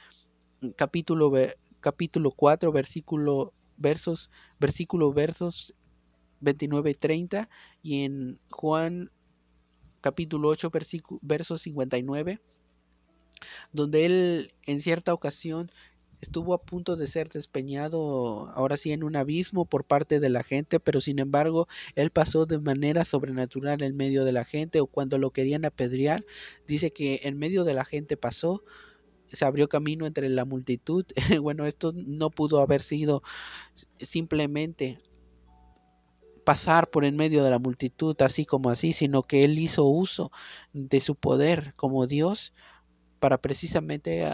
capítulo, 0.75 1.31
capítulo 1.81 2.31
4, 2.31 2.71
versículo 2.71 3.53
versos, 3.83 4.31
versículo 4.59 5.13
versos 5.13 5.75
29 6.39 6.89
y 6.89 6.93
30 6.93 7.49
y 7.83 8.03
en 8.03 8.39
Juan 8.49 9.11
capítulo 10.01 10.49
8 10.49 10.71
versículo, 10.71 11.19
verso 11.21 11.57
59 11.57 12.41
donde 13.71 14.05
él 14.05 14.53
en 14.65 14.79
cierta 14.79 15.13
ocasión 15.13 15.69
estuvo 16.21 16.53
a 16.53 16.61
punto 16.61 16.95
de 16.95 17.05
ser 17.07 17.27
despeñado 17.27 18.49
ahora 18.55 18.77
sí 18.77 18.93
en 18.93 19.03
un 19.03 19.17
abismo 19.17 19.65
por 19.65 19.83
parte 19.83 20.21
de 20.21 20.29
la 20.29 20.43
gente, 20.43 20.79
pero 20.79 21.01
sin 21.01 21.19
embargo 21.19 21.67
él 21.95 22.11
pasó 22.11 22.45
de 22.45 22.59
manera 22.59 23.03
sobrenatural 23.03 23.81
en 23.81 23.97
medio 23.97 24.23
de 24.23 24.31
la 24.31 24.45
gente 24.45 24.79
o 24.79 24.87
cuando 24.87 25.17
lo 25.17 25.31
querían 25.31 25.65
apedrear, 25.65 26.25
dice 26.65 26.91
que 26.91 27.19
en 27.23 27.37
medio 27.37 27.65
de 27.65 27.73
la 27.73 27.83
gente 27.83 28.15
pasó, 28.15 28.63
se 29.33 29.45
abrió 29.45 29.67
camino 29.67 30.05
entre 30.05 30.29
la 30.29 30.45
multitud. 30.45 31.05
bueno, 31.41 31.65
esto 31.65 31.91
no 31.93 32.29
pudo 32.29 32.61
haber 32.61 32.81
sido 32.81 33.23
simplemente 33.99 34.99
pasar 36.45 36.89
por 36.89 37.05
en 37.05 37.15
medio 37.15 37.43
de 37.43 37.49
la 37.49 37.59
multitud 37.59 38.15
así 38.21 38.45
como 38.45 38.69
así, 38.69 38.93
sino 38.93 39.23
que 39.23 39.43
él 39.43 39.57
hizo 39.59 39.85
uso 39.85 40.31
de 40.73 41.01
su 41.01 41.15
poder 41.15 41.73
como 41.75 42.05
Dios 42.07 42.53
para 43.19 43.37
precisamente 43.39 44.25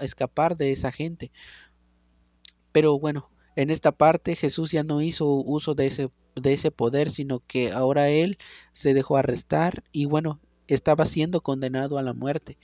escapar 0.00 0.56
de 0.56 0.72
esa 0.72 0.90
gente. 0.90 1.30
Pero 2.72 2.98
bueno, 2.98 3.30
en 3.56 3.70
esta 3.70 3.92
parte 3.92 4.36
Jesús 4.36 4.72
ya 4.72 4.82
no 4.82 5.02
hizo 5.02 5.26
uso 5.26 5.74
de 5.74 5.86
ese, 5.86 6.10
de 6.34 6.52
ese 6.54 6.70
poder, 6.70 7.10
sino 7.10 7.40
que 7.40 7.72
ahora 7.72 8.08
él 8.08 8.38
se 8.72 8.94
dejó 8.94 9.16
arrestar 9.16 9.84
y 9.92 10.06
bueno, 10.06 10.40
estaba 10.66 11.04
siendo 11.04 11.42
condenado 11.42 11.98
a 11.98 12.02
la 12.02 12.14
muerte. 12.14 12.58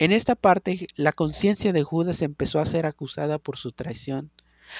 En 0.00 0.12
esta 0.12 0.34
parte, 0.34 0.86
la 0.96 1.12
conciencia 1.12 1.74
de 1.74 1.82
Judas 1.82 2.22
empezó 2.22 2.58
a 2.58 2.64
ser 2.64 2.86
acusada 2.86 3.38
por 3.38 3.58
su 3.58 3.70
traición. 3.70 4.30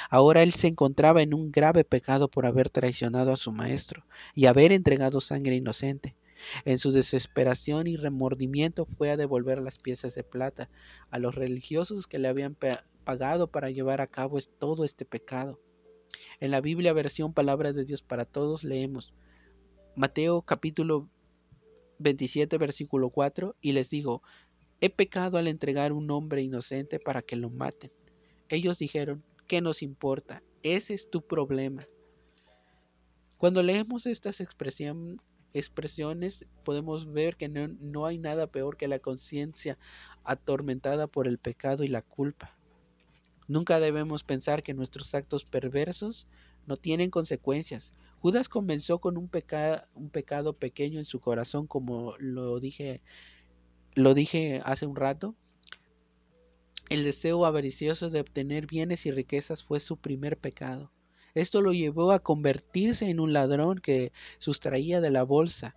Ahora 0.09 0.43
él 0.43 0.55
se 0.55 0.67
encontraba 0.67 1.21
en 1.21 1.35
un 1.35 1.53
grave 1.53 1.85
pecado 1.85 2.29
por 2.29 2.47
haber 2.47 2.71
traicionado 2.71 3.31
a 3.31 3.37
su 3.37 3.53
maestro 3.53 4.07
y 4.35 4.47
haber 4.47 4.73
entregado 4.73 5.21
sangre 5.21 5.57
inocente. 5.57 6.17
En 6.65 6.79
su 6.79 6.91
desesperación 6.91 7.87
y 7.87 7.99
remordimiento 7.99 8.87
fue 8.87 9.11
a 9.11 9.19
devolver 9.19 9.61
las 9.61 9.79
piezas 9.79 10.15
de 10.15 10.25
plata 10.25 10.71
a 11.11 11.19
los 11.19 11.35
religiosos 11.35 12.07
que 12.07 12.19
le 12.19 12.29
habían 12.29 12.57
pagado 13.05 13.51
para 13.51 13.69
llevar 13.69 14.01
a 14.01 14.07
cabo 14.07 14.39
todo 14.59 14.87
este 14.87 15.05
pecado. 15.05 15.61
En 16.41 16.51
la 16.51 16.63
Biblia 16.63 16.95
versión 16.95 17.35
Palabras 17.35 17.75
de 17.75 17.85
Dios 17.85 18.01
para 18.01 18.25
Todos 18.25 18.65
leemos 18.65 19.13
Mateo 19.97 20.41
capítulo 20.41 21.11
27 21.99 22.57
versículo 22.57 23.11
4 23.11 23.57
y 23.61 23.73
les 23.73 23.91
digo, 23.91 24.23
He 24.83 24.89
pecado 24.89 25.37
al 25.37 25.47
entregar 25.47 25.93
un 25.93 26.11
hombre 26.11 26.43
inocente 26.43 26.99
para 26.99 27.21
que 27.21 27.37
lo 27.37 27.51
maten. 27.51 27.93
Ellos 28.49 28.79
dijeron, 28.79 29.23
¿qué 29.47 29.61
nos 29.61 29.83
importa? 29.83 30.43
Ese 30.63 30.95
es 30.95 31.11
tu 31.11 31.21
problema. 31.21 31.87
Cuando 33.37 33.63
leemos 33.63 34.07
estas 34.07 34.41
expresiones 34.41 36.47
podemos 36.65 37.13
ver 37.13 37.37
que 37.37 37.49
no, 37.49 37.69
no 37.69 38.07
hay 38.07 38.19
nada 38.19 38.47
peor 38.47 38.77
que 38.77 38.89
la 38.89 38.99
conciencia 38.99 39.79
atormentada 40.25 41.07
por 41.07 41.27
el 41.27 41.39
pecado 41.39 41.85
y 41.85 41.89
la 41.89 42.03
culpa. 42.03 42.57
Nunca 43.49 43.81
debemos 43.81 44.23
pensar 44.23 44.63
que 44.63 44.75
nuestros 44.75 45.15
actos 45.15 45.45
perversos 45.45 46.27
no 46.67 46.77
tienen 46.77 47.11
consecuencias. 47.11 47.93
Judas 48.21 48.49
comenzó 48.49 48.99
con 48.99 49.19
un, 49.19 49.31
un 49.95 50.11
pecado 50.11 50.53
pequeño 50.53 50.99
en 50.99 51.05
su 51.05 51.21
corazón, 51.21 51.67
como 51.67 52.17
lo 52.19 52.61
dije 52.61 53.03
lo 53.95 54.15
dije 54.15 54.61
hace 54.65 54.87
un 54.87 54.97
rato, 54.97 55.35
el 56.91 57.05
deseo 57.05 57.47
avaricioso 57.47 58.11
de 58.11 58.21
obtener 58.21 58.67
bienes 58.67 59.07
y 59.07 59.13
riquezas 59.13 59.63
fue 59.63 59.79
su 59.79 59.97
primer 59.97 60.37
pecado. 60.37 60.91
Esto 61.35 61.61
lo 61.63 61.73
llevó 61.73 62.11
a 62.11 62.19
convertirse 62.19 63.09
en 63.09 63.21
un 63.21 63.33
ladrón 63.33 63.79
que 63.79 64.13
sustraía 64.39 65.01
de 65.01 65.11
la 65.11 65.23
bolsa, 65.23 65.75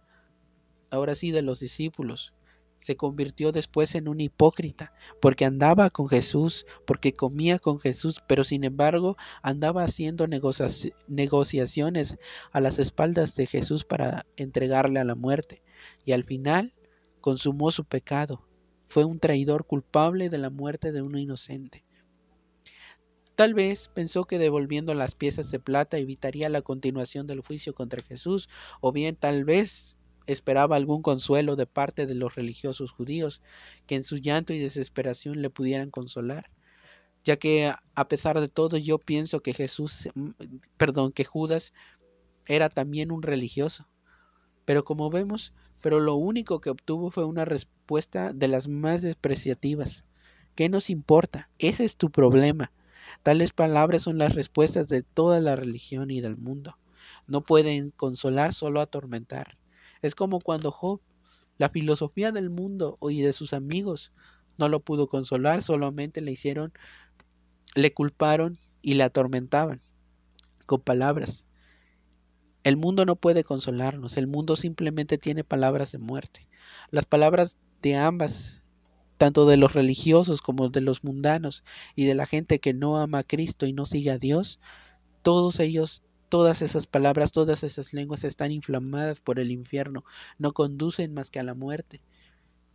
ahora 0.89 1.13
sí 1.13 1.29
de 1.31 1.43
los 1.43 1.59
discípulos. 1.59 2.33
Se 2.79 2.97
convirtió 2.97 3.51
después 3.51 3.93
en 3.95 4.07
un 4.07 4.19
hipócrita, 4.19 4.91
porque 5.21 5.45
andaba 5.45 5.89
con 5.89 6.09
Jesús, 6.09 6.65
porque 6.85 7.13
comía 7.13 7.59
con 7.59 7.79
Jesús, 7.79 8.21
pero 8.27 8.43
sin 8.43 8.63
embargo 8.63 9.15
andaba 9.41 9.83
haciendo 9.83 10.27
negociaciones 10.27 12.17
a 12.51 12.59
las 12.59 12.79
espaldas 12.79 13.35
de 13.35 13.45
Jesús 13.45 13.85
para 13.85 14.25
entregarle 14.35 14.99
a 14.99 15.05
la 15.05 15.15
muerte. 15.15 15.61
Y 16.03 16.11
al 16.11 16.23
final 16.23 16.73
consumó 17.23 17.71
su 17.71 17.85
pecado, 17.85 18.45
fue 18.89 19.05
un 19.05 19.17
traidor 19.17 19.65
culpable 19.65 20.27
de 20.27 20.37
la 20.37 20.49
muerte 20.49 20.91
de 20.91 21.01
uno 21.01 21.17
inocente. 21.17 21.85
Tal 23.35 23.53
vez 23.53 23.87
pensó 23.87 24.25
que 24.25 24.37
devolviendo 24.37 24.93
las 24.93 25.15
piezas 25.15 25.49
de 25.49 25.57
plata 25.57 25.97
evitaría 25.97 26.49
la 26.49 26.61
continuación 26.61 27.25
del 27.25 27.39
juicio 27.39 27.73
contra 27.73 28.03
Jesús, 28.03 28.49
o 28.81 28.91
bien 28.91 29.15
tal 29.15 29.45
vez 29.45 29.95
esperaba 30.27 30.75
algún 30.75 31.01
consuelo 31.01 31.55
de 31.55 31.65
parte 31.65 32.05
de 32.07 32.13
los 32.13 32.35
religiosos 32.35 32.91
judíos, 32.91 33.41
que 33.87 33.95
en 33.95 34.03
su 34.03 34.17
llanto 34.17 34.51
y 34.51 34.59
desesperación 34.59 35.41
le 35.41 35.49
pudieran 35.49 35.91
consolar, 35.91 36.51
ya 37.23 37.37
que 37.37 37.73
a 37.95 38.07
pesar 38.09 38.41
de 38.41 38.49
todo 38.49 38.75
yo 38.75 38.99
pienso 38.99 39.39
que 39.39 39.53
Jesús, 39.53 40.09
mm, 40.13 40.31
perdón, 40.75 41.13
que 41.13 41.23
Judas 41.23 41.71
era 42.47 42.67
también 42.67 43.13
un 43.13 43.21
religioso, 43.21 43.87
Pero 44.65 44.85
como 44.85 45.09
vemos, 45.09 45.53
pero 45.83 45.99
lo 45.99 46.15
único 46.15 46.61
que 46.61 46.69
obtuvo 46.69 47.11
fue 47.11 47.25
una 47.25 47.43
respuesta 47.43 48.31
de 48.31 48.47
las 48.47 48.69
más 48.69 49.01
despreciativas. 49.01 50.05
¿Qué 50.55 50.69
nos 50.69 50.89
importa? 50.89 51.49
Ese 51.59 51.83
es 51.83 51.97
tu 51.97 52.09
problema. 52.09 52.71
Tales 53.21 53.51
palabras 53.51 54.03
son 54.03 54.17
las 54.17 54.33
respuestas 54.33 54.87
de 54.87 55.03
toda 55.03 55.41
la 55.41 55.57
religión 55.57 56.09
y 56.09 56.21
del 56.21 56.37
mundo. 56.37 56.77
No 57.27 57.41
pueden 57.41 57.89
consolar, 57.89 58.53
solo 58.53 58.79
atormentar. 58.79 59.57
Es 60.01 60.15
como 60.15 60.39
cuando 60.39 60.71
Job, 60.71 61.01
la 61.57 61.67
filosofía 61.67 62.31
del 62.31 62.49
mundo 62.49 62.97
y 63.01 63.21
de 63.21 63.33
sus 63.33 63.51
amigos, 63.51 64.13
no 64.57 64.69
lo 64.69 64.79
pudo 64.79 65.07
consolar, 65.07 65.61
solamente 65.61 66.21
le 66.21 66.31
hicieron, 66.31 66.71
le 67.75 67.93
culparon 67.93 68.57
y 68.81 68.93
le 68.93 69.03
atormentaban 69.03 69.81
con 70.65 70.79
palabras. 70.79 71.45
El 72.63 72.77
mundo 72.77 73.05
no 73.05 73.17
puede 73.17 73.43
consolarnos, 73.43 74.17
el 74.17 74.27
mundo 74.27 74.55
simplemente 74.55 75.17
tiene 75.17 75.43
palabras 75.43 75.91
de 75.91 75.97
muerte. 75.97 76.47
Las 76.91 77.05
palabras 77.05 77.57
de 77.81 77.95
ambas, 77.97 78.61
tanto 79.17 79.45
de 79.45 79.57
los 79.57 79.73
religiosos 79.73 80.41
como 80.41 80.69
de 80.69 80.79
los 80.79 81.03
mundanos 81.03 81.63
y 81.95 82.05
de 82.05 82.15
la 82.15 82.25
gente 82.25 82.59
que 82.59 82.73
no 82.73 82.97
ama 82.97 83.19
a 83.19 83.23
Cristo 83.23 83.65
y 83.65 83.73
no 83.73 83.85
sigue 83.85 84.11
a 84.11 84.17
Dios, 84.17 84.61
todos 85.23 85.59
ellos, 85.59 86.03
todas 86.29 86.61
esas 86.61 86.87
palabras, 86.87 87.33
todas 87.33 87.63
esas 87.63 87.93
lenguas 87.93 88.23
están 88.23 88.53
inflamadas 88.53 89.19
por 89.19 89.39
el 89.39 89.51
infierno, 89.51 90.05
no 90.37 90.53
conducen 90.53 91.13
más 91.13 91.29
que 91.29 91.39
a 91.39 91.43
la 91.43 91.55
muerte. 91.55 92.01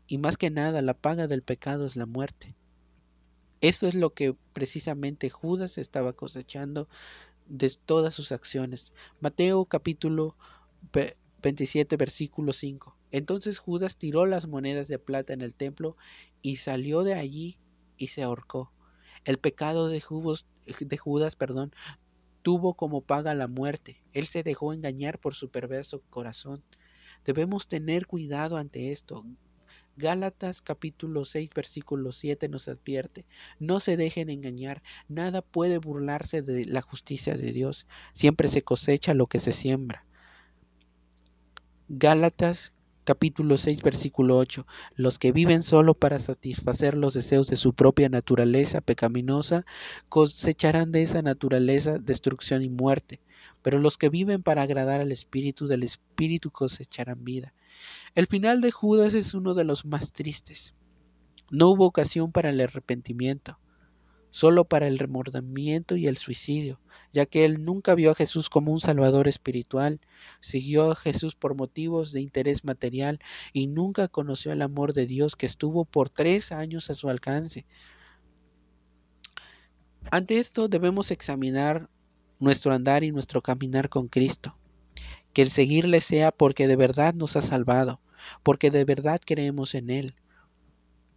Y 0.07 0.19
más 0.19 0.37
que 0.37 0.51
nada, 0.51 0.83
la 0.83 0.95
paga 0.95 1.27
del 1.27 1.43
pecado 1.43 1.87
es 1.87 1.97
la 1.97 2.07
muerte. 2.07 2.57
Eso 3.61 3.89
es 3.89 3.95
lo 3.95 4.15
que 4.15 4.37
precisamente 4.53 5.31
Judas 5.31 5.79
estaba 5.79 6.13
cosechando 6.13 6.89
de 7.49 7.71
todas 7.85 8.15
sus 8.15 8.33
acciones. 8.33 8.93
Mateo 9.21 9.65
capítulo 9.65 10.37
27 11.43 11.97
versículo 11.97 12.53
5. 12.53 12.97
Entonces 13.11 13.59
Judas 13.59 13.97
tiró 13.97 14.27
las 14.27 14.47
monedas 14.47 14.89
de 14.89 14.99
plata 14.99 15.33
en 15.33 15.41
el 15.41 15.55
templo 15.55 15.97
y 16.43 16.57
salió 16.57 17.03
de 17.03 17.15
allí 17.15 17.59
y 17.97 18.09
se 18.09 18.23
ahorcó. 18.23 18.73
El 19.25 19.39
pecado 19.39 19.89
de, 19.89 20.01
Judas, 20.01 20.47
de 20.79 20.97
Judas 20.97 21.37
perdón, 21.37 21.73
tuvo 22.43 22.75
como 22.75 23.01
paga 23.01 23.35
la 23.35 23.49
muerte. 23.49 24.03
Él 24.13 24.27
se 24.27 24.43
dejó 24.43 24.73
engañar 24.73 25.19
por 25.19 25.35
su 25.35 25.51
perverso 25.51 26.03
corazón. 26.11 26.63
Debemos 27.25 27.69
tener 27.69 28.07
cuidado 28.07 28.57
ante 28.57 28.93
esto. 28.93 29.25
Gálatas 29.99 30.63
capítulo 30.63 31.25
6 31.25 31.51
versículo 31.53 32.13
7 32.13 32.49
nos 32.49 32.69
advierte, 32.69 33.25
no 33.59 33.81
se 33.81 33.97
dejen 33.97 34.31
engañar, 34.31 34.81
nada 35.09 35.43
puede 35.43 35.79
burlarse 35.79 36.41
de 36.41 36.65
la 36.67 36.83
justicia 36.83 37.37
de 37.37 37.51
Dios, 37.51 37.89
siempre 38.13 38.47
se 38.47 38.63
cosecha 38.63 39.13
lo 39.13 39.27
que 39.27 39.41
se 39.41 39.51
siembra. 39.51 40.05
Gálatas 41.89 42.73
capítulo 43.03 43.57
6 43.57 43.83
versículo 43.83 44.37
8, 44.37 44.69
los 44.95 45.19
que 45.19 45.33
viven 45.33 45.63
solo 45.63 45.95
para 45.95 46.21
satisfacer 46.21 46.95
los 46.95 47.15
deseos 47.15 47.49
de 47.49 47.57
su 47.57 47.73
propia 47.73 48.09
naturaleza 48.09 48.81
pecaminosa 48.81 49.67
cosecharán 50.09 50.93
de 50.93 51.03
esa 51.03 51.23
naturaleza 51.23 51.99
destrucción 51.99 52.63
y 52.63 52.69
muerte, 52.69 53.19
pero 53.63 53.81
los 53.81 53.99
que 53.99 54.11
viven 54.11 54.45
para 54.45 54.63
agradar 54.63 55.01
al 55.01 55.11
Espíritu 55.11 55.67
del 55.67 55.83
Espíritu 55.83 56.53
cosecharán 56.53 57.25
vida. 57.25 57.53
El 58.19 58.27
final 58.27 58.61
de 58.61 58.73
Judas 58.73 59.15
es 59.15 59.33
uno 59.33 59.55
de 59.55 59.63
los 59.63 59.85
más 59.85 60.11
tristes. 60.11 60.75
No 61.53 61.69
hubo 61.69 61.87
ocasión 61.87 62.33
para 62.33 62.51
el 62.51 62.61
arrepentimiento, 62.61 63.61
solo 64.31 64.65
para 64.65 64.89
el 64.89 64.99
remordimiento 64.99 65.95
y 65.95 66.09
el 66.09 66.17
suicidio, 66.17 66.81
ya 67.13 67.27
que 67.27 67.45
él 67.45 67.65
nunca 67.65 67.95
vio 67.95 68.11
a 68.11 68.17
Jesús 68.17 68.51
como 68.51 68.73
un 68.73 68.81
Salvador 68.81 69.29
espiritual, 69.29 70.01
siguió 70.41 70.91
a 70.91 70.97
Jesús 70.97 71.37
por 71.37 71.55
motivos 71.55 72.11
de 72.11 72.21
interés 72.21 72.65
material 72.65 73.21
y 73.53 73.69
nunca 73.69 74.09
conoció 74.09 74.51
el 74.51 74.63
amor 74.63 74.95
de 74.95 75.07
Dios 75.07 75.37
que 75.37 75.47
estuvo 75.47 75.85
por 75.85 76.11
tres 76.11 76.51
años 76.51 76.91
a 76.91 76.95
su 76.95 77.09
alcance. 77.09 77.67
Ante 80.11 80.41
esto 80.41 80.67
debemos 80.67 81.13
examinar 81.13 81.89
nuestro 82.41 82.73
andar 82.73 83.05
y 83.05 83.13
nuestro 83.13 83.43
caminar 83.43 83.89
con 83.89 84.09
Cristo 84.09 84.59
que 85.33 85.43
el 85.43 85.51
seguirle 85.51 86.01
sea 86.01 86.33
porque 86.33 86.67
de 86.67 86.77
verdad 86.77 87.15
nos 87.15 87.37
ha 87.37 87.43
salvado, 87.43 88.01
porque 88.43 88.71
de 88.71 88.85
verdad 88.85 89.21
creemos 89.25 89.75
en 89.75 89.91
Él. 89.91 90.15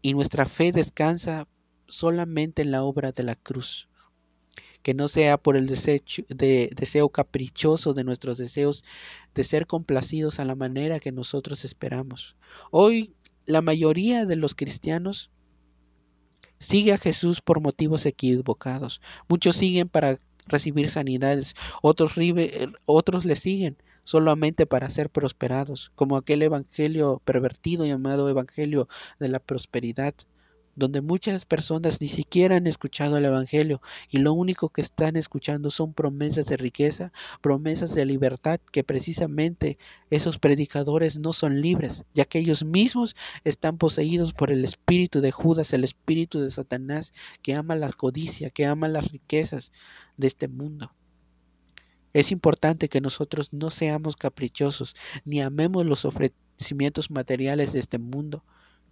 Y 0.01 0.13
nuestra 0.13 0.45
fe 0.45 0.71
descansa 0.71 1.47
solamente 1.87 2.61
en 2.61 2.71
la 2.71 2.83
obra 2.83 3.11
de 3.11 3.23
la 3.23 3.35
cruz. 3.35 3.87
Que 4.81 4.93
no 4.93 5.07
sea 5.07 5.37
por 5.37 5.55
el 5.57 5.67
deseo 5.67 7.09
caprichoso 7.09 7.93
de 7.93 8.03
nuestros 8.03 8.37
deseos 8.37 8.83
de 9.35 9.43
ser 9.43 9.67
complacidos 9.67 10.39
a 10.39 10.45
la 10.45 10.55
manera 10.55 10.99
que 10.99 11.11
nosotros 11.11 11.63
esperamos. 11.63 12.35
Hoy 12.71 13.13
la 13.45 13.61
mayoría 13.61 14.25
de 14.25 14.35
los 14.35 14.55
cristianos 14.55 15.29
sigue 16.57 16.93
a 16.93 16.97
Jesús 16.97 17.41
por 17.41 17.59
motivos 17.59 18.05
equivocados. 18.05 19.01
Muchos 19.27 19.55
siguen 19.55 19.87
para 19.87 20.19
recibir 20.47 20.89
sanidades, 20.89 21.55
otros, 21.81 22.13
otros 22.85 23.25
le 23.25 23.35
siguen 23.35 23.77
solamente 24.12 24.65
para 24.65 24.89
ser 24.89 25.10
prosperados, 25.10 25.93
como 25.95 26.17
aquel 26.17 26.41
evangelio 26.41 27.21
pervertido 27.24 27.86
llamado 27.86 28.28
evangelio 28.28 28.89
de 29.21 29.30
la 29.30 29.39
prosperidad, 29.39 30.13
donde 30.76 31.00
muchas 31.00 31.45
personas 31.45 32.02
ni 32.02 32.10
siquiera 32.10 32.58
han 32.58 32.67
escuchado 32.67 33.15
el 33.15 33.24
Evangelio 33.24 33.82
y 34.10 34.17
lo 34.17 34.34
único 34.34 34.67
que 34.67 34.82
están 34.82 35.15
escuchando 35.15 35.69
son 35.71 35.93
promesas 35.93 36.47
de 36.47 36.58
riqueza, 36.58 37.13
promesas 37.39 37.95
de 37.95 38.06
libertad, 38.06 38.60
que 38.74 38.84
precisamente 38.84 39.78
esos 40.10 40.39
predicadores 40.39 41.17
no 41.17 41.32
son 41.32 41.62
libres, 41.62 42.04
ya 42.13 42.26
que 42.26 42.39
ellos 42.39 42.65
mismos 42.65 43.15
están 43.45 43.78
poseídos 43.78 44.34
por 44.34 44.52
el 44.52 44.65
espíritu 44.65 45.21
de 45.21 45.32
Judas, 45.32 45.71
el 45.71 45.86
espíritu 45.86 46.41
de 46.41 46.50
Satanás, 46.50 47.13
que 47.41 47.54
ama 47.54 47.78
la 47.78 47.93
codicia, 47.93 48.50
que 48.50 48.65
ama 48.65 48.89
las 48.89 49.10
riquezas 49.10 49.71
de 50.17 50.28
este 50.28 50.50
mundo. 50.50 50.91
Es 52.13 52.32
importante 52.32 52.89
que 52.89 53.00
nosotros 53.00 53.54
no 53.54 53.69
seamos 53.69 54.17
caprichosos, 54.17 54.95
ni 55.24 55.39
amemos 55.41 55.86
los 55.86 56.04
ofrecimientos 56.04 57.10
materiales 57.10 57.71
de 57.71 57.80
este 57.80 58.00
mundo, 58.00 58.43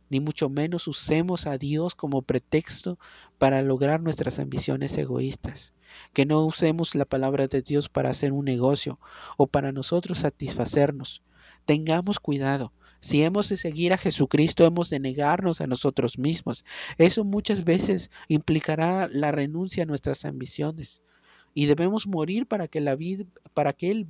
ni 0.10 0.22
mucho 0.22 0.50
menos 0.50 0.88
usemos 0.88 1.46
a 1.46 1.58
Dios 1.58 1.96
como 1.96 2.22
pretexto 2.22 2.98
para 3.38 3.62
lograr 3.62 4.02
nuestras 4.02 4.40
ambiciones 4.40 4.98
egoístas. 4.98 5.74
Que 6.14 6.26
no 6.26 6.46
usemos 6.46 6.96
la 6.96 7.06
palabra 7.06 7.48
de 7.48 7.62
Dios 7.62 7.90
para 7.90 8.10
hacer 8.10 8.32
un 8.32 8.46
negocio 8.46 9.00
o 9.38 9.48
para 9.48 9.72
nosotros 9.72 10.20
satisfacernos. 10.20 11.22
Tengamos 11.66 12.20
cuidado. 12.20 12.72
Si 13.02 13.24
hemos 13.24 13.50
de 13.50 13.58
seguir 13.58 13.94
a 13.94 13.98
Jesucristo, 13.98 14.66
hemos 14.66 14.90
de 14.90 15.00
negarnos 15.00 15.62
a 15.62 15.68
nosotros 15.68 16.18
mismos. 16.18 16.64
Eso 16.98 17.24
muchas 17.24 17.64
veces 17.64 18.12
implicará 18.28 19.08
la 19.12 19.32
renuncia 19.32 19.84
a 19.84 19.86
nuestras 19.86 20.26
ambiciones 20.26 21.02
y 21.54 21.66
debemos 21.66 22.08
morir 22.08 22.48
para 22.48 22.68
que 22.68 22.82
la 22.82 22.96
vida, 22.96 23.26
para 23.54 23.74
que 23.74 23.92
Él, 23.92 24.08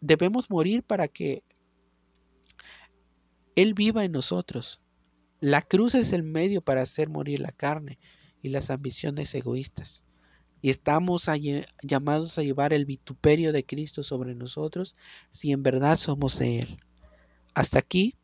debemos 0.00 0.50
morir 0.50 0.82
para 0.82 1.08
que 1.08 1.42
Él 3.54 3.74
viva 3.74 4.04
en 4.04 4.12
nosotros. 4.12 4.80
La 5.40 5.62
cruz 5.62 5.94
es 5.94 6.12
el 6.12 6.22
medio 6.22 6.62
para 6.62 6.82
hacer 6.82 7.08
morir 7.08 7.40
la 7.40 7.52
carne 7.52 7.98
y 8.42 8.48
las 8.48 8.70
ambiciones 8.70 9.34
egoístas. 9.34 10.04
Y 10.62 10.70
estamos 10.70 11.28
llamados 11.82 12.38
a 12.38 12.42
llevar 12.42 12.72
el 12.72 12.86
vituperio 12.86 13.52
de 13.52 13.64
Cristo 13.64 14.02
sobre 14.02 14.34
nosotros 14.34 14.96
si 15.30 15.52
en 15.52 15.62
verdad 15.62 15.98
somos 15.98 16.38
de 16.38 16.60
Él. 16.60 16.78
Hasta 17.52 17.78
aquí 17.78 18.16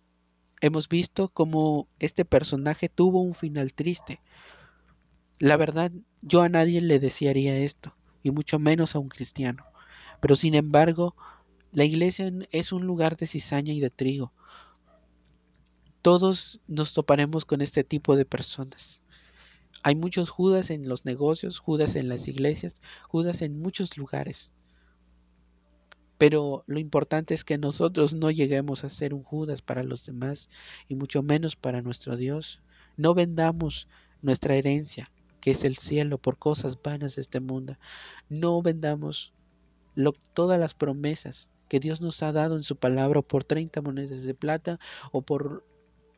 hemos 0.63 0.89
visto 0.89 1.29
cómo 1.29 1.87
este 1.99 2.25
personaje 2.25 2.89
tuvo 2.89 3.21
un 3.21 3.35
final 3.35 3.75
triste. 3.75 4.21
La 5.39 5.59
verdad, 5.59 5.93
yo 6.23 6.41
a 6.41 6.49
nadie 6.49 6.81
le 6.81 6.99
desearía 6.99 7.59
esto 7.59 7.95
y 8.23 8.31
mucho 8.31 8.59
menos 8.59 8.95
a 8.95 8.99
un 8.99 9.09
cristiano. 9.09 9.65
Pero 10.21 10.37
sin 10.37 10.55
embargo, 10.55 11.15
la 11.73 11.85
iglesia 11.85 12.33
es 12.51 12.73
un 12.73 12.87
lugar 12.87 13.17
de 13.17 13.27
cizaña 13.27 13.73
y 13.73 13.81
de 13.81 13.91
trigo. 13.91 14.33
Todos 16.03 16.61
nos 16.67 16.95
toparemos 16.95 17.45
con 17.45 17.61
este 17.61 17.85
tipo 17.85 18.17
de 18.17 18.25
personas. 18.25 19.03
Hay 19.83 19.95
muchos 19.95 20.31
Judas 20.31 20.71
en 20.71 20.89
los 20.89 21.05
negocios, 21.05 21.59
Judas 21.59 21.97
en 21.97 22.09
las 22.09 22.27
iglesias, 22.29 22.83
Judas 23.09 23.41
en 23.43 23.61
muchos 23.61 23.97
lugares. 23.97 24.53
Pero 26.19 26.65
lo 26.67 26.79
importante 26.79 27.33
es 27.33 27.45
que 27.45 27.57
nosotros 27.57 28.15
no 28.15 28.31
lleguemos 28.31 28.85
a 28.85 28.91
ser 28.91 29.15
un 29.15 29.23
Judas 29.23 29.63
para 29.63 29.83
los 29.83 30.05
demás 30.05 30.51
y 30.89 30.95
mucho 30.95 31.23
menos 31.23 31.57
para 31.57 31.81
nuestro 31.81 32.17
Dios. 32.17 32.61
No 32.97 33.15
vendamos 33.15 33.89
nuestra 34.21 34.55
herencia, 34.55 35.11
que 35.41 35.51
es 35.53 35.65
el 35.65 35.77
cielo, 35.77 36.19
por 36.19 36.39
cosas 36.39 36.81
vanas 36.83 37.17
de 37.17 37.23
este 37.23 37.41
mundo. 37.41 37.77
No 38.29 38.61
vendamos 38.63 39.33
todas 40.35 40.59
las 40.59 40.75
promesas 40.75 41.51
que 41.69 41.81
Dios 41.81 42.01
nos 42.01 42.23
ha 42.23 42.33
dado 42.33 42.57
en 42.57 42.63
su 42.63 42.77
palabra 42.77 43.23
por 43.23 43.45
30 43.45 43.81
monedas 43.83 44.25
de 44.25 44.35
plata 44.35 44.79
o 45.13 45.23
por 45.23 45.65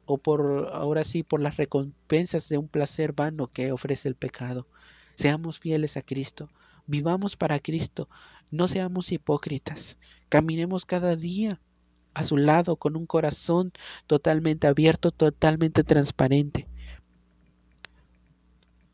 o 0.05 0.19
por 0.19 0.71
ahora 0.73 1.05
sí 1.05 1.23
por 1.23 1.43
las 1.43 1.57
recompensas 1.57 2.49
de 2.49 2.59
un 2.59 2.69
placer 2.69 3.13
vano 3.13 3.47
que 3.53 3.73
ofrece 3.73 4.09
el 4.09 4.15
pecado. 4.15 4.67
Seamos 5.15 5.59
fieles 5.59 5.97
a 5.97 6.03
Cristo, 6.03 6.51
vivamos 6.87 7.37
para 7.37 7.61
Cristo, 7.61 8.09
no 8.51 8.67
seamos 8.67 9.13
hipócritas, 9.13 9.99
caminemos 10.29 10.85
cada 10.85 11.17
día 11.17 11.61
a 12.15 12.25
su 12.25 12.37
lado 12.37 12.77
con 12.77 12.97
un 12.97 13.07
corazón 13.07 13.73
totalmente 14.07 14.67
abierto, 14.67 15.11
totalmente 15.11 15.85
transparente. 15.85 16.67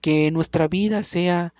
Que 0.08 0.30
nuestra 0.30 0.68
vida 0.68 1.02
sea 1.02 1.52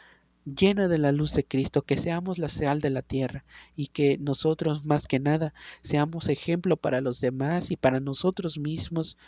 llena 0.47 0.89
de 0.89 0.97
la 0.97 1.13
luz 1.13 1.35
de 1.35 1.45
Cristo, 1.45 1.83
que 1.83 1.99
seamos 1.99 2.39
la 2.39 2.49
sal 2.49 2.81
de 2.81 2.89
la 2.89 3.03
tierra 3.03 3.45
y 3.77 3.89
que 3.89 4.17
nosotros 4.17 4.87
más 4.87 5.07
que 5.07 5.21
nada 5.21 5.53
seamos 5.83 6.31
ejemplo 6.31 6.79
para 6.79 7.03
los 7.03 7.21
demás 7.21 7.71
y 7.71 7.77
para 7.77 8.01
nosotros 8.01 8.59
mismos 8.59 9.19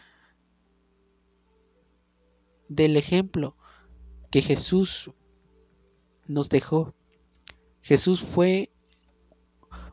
del 2.70 2.96
ejemplo 2.96 3.58
que 4.30 4.40
Jesús 4.40 5.10
nos 6.26 6.48
dejó. 6.48 6.94
Jesús 7.82 8.22
fue 8.22 8.70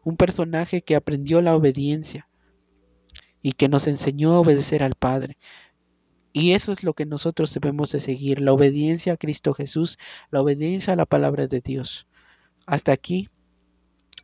un 0.05 0.15
personaje 0.15 0.83
que 0.83 0.95
aprendió 0.95 1.41
la 1.41 1.53
obediencia 1.53 2.29
y 3.41 3.51
que 3.51 3.67
nos 3.67 3.87
enseñó 3.87 4.31
a 4.31 4.39
obedecer 4.39 4.83
al 4.83 4.95
Padre. 4.95 5.37
Y 6.37 6.51
eso 6.51 6.71
es 6.71 6.83
lo 6.83 6.93
que 6.93 7.07
nosotros 7.07 7.51
debemos 7.51 7.91
de 7.91 7.99
seguir, 7.99 8.41
la 8.41 8.53
obediencia 8.53 9.13
a 9.13 9.17
Cristo 9.17 9.55
Jesús, 9.55 9.97
la 10.29 10.39
obediencia 10.39 10.93
a 10.93 10.95
la 10.95 11.07
palabra 11.07 11.47
de 11.47 11.61
Dios. 11.61 12.05
Hasta 12.67 12.91
aquí, 12.91 13.27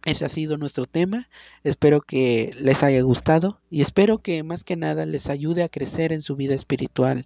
ese 0.06 0.24
ha 0.24 0.30
sido 0.30 0.58
nuestro 0.58 0.86
tema. 0.86 1.28
Espero 1.64 2.02
que 2.02 2.56
les 2.60 2.84
haya 2.84 3.02
gustado 3.02 3.62
y 3.72 3.82
espero 3.82 4.20
que 4.20 4.44
más 4.44 4.64
que 4.64 4.76
nada 4.76 5.08
les 5.08 5.28
ayude 5.28 5.64
a 5.64 5.70
crecer 5.70 6.14
en 6.14 6.22
su 6.22 6.36
vida 6.36 6.54
espiritual. 6.54 7.26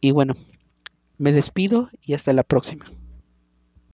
Y 0.00 0.10
bueno, 0.10 0.34
me 1.16 1.30
despido 1.30 1.88
y 2.04 2.14
hasta 2.14 2.32
la 2.32 2.42
próxima. 2.42 2.84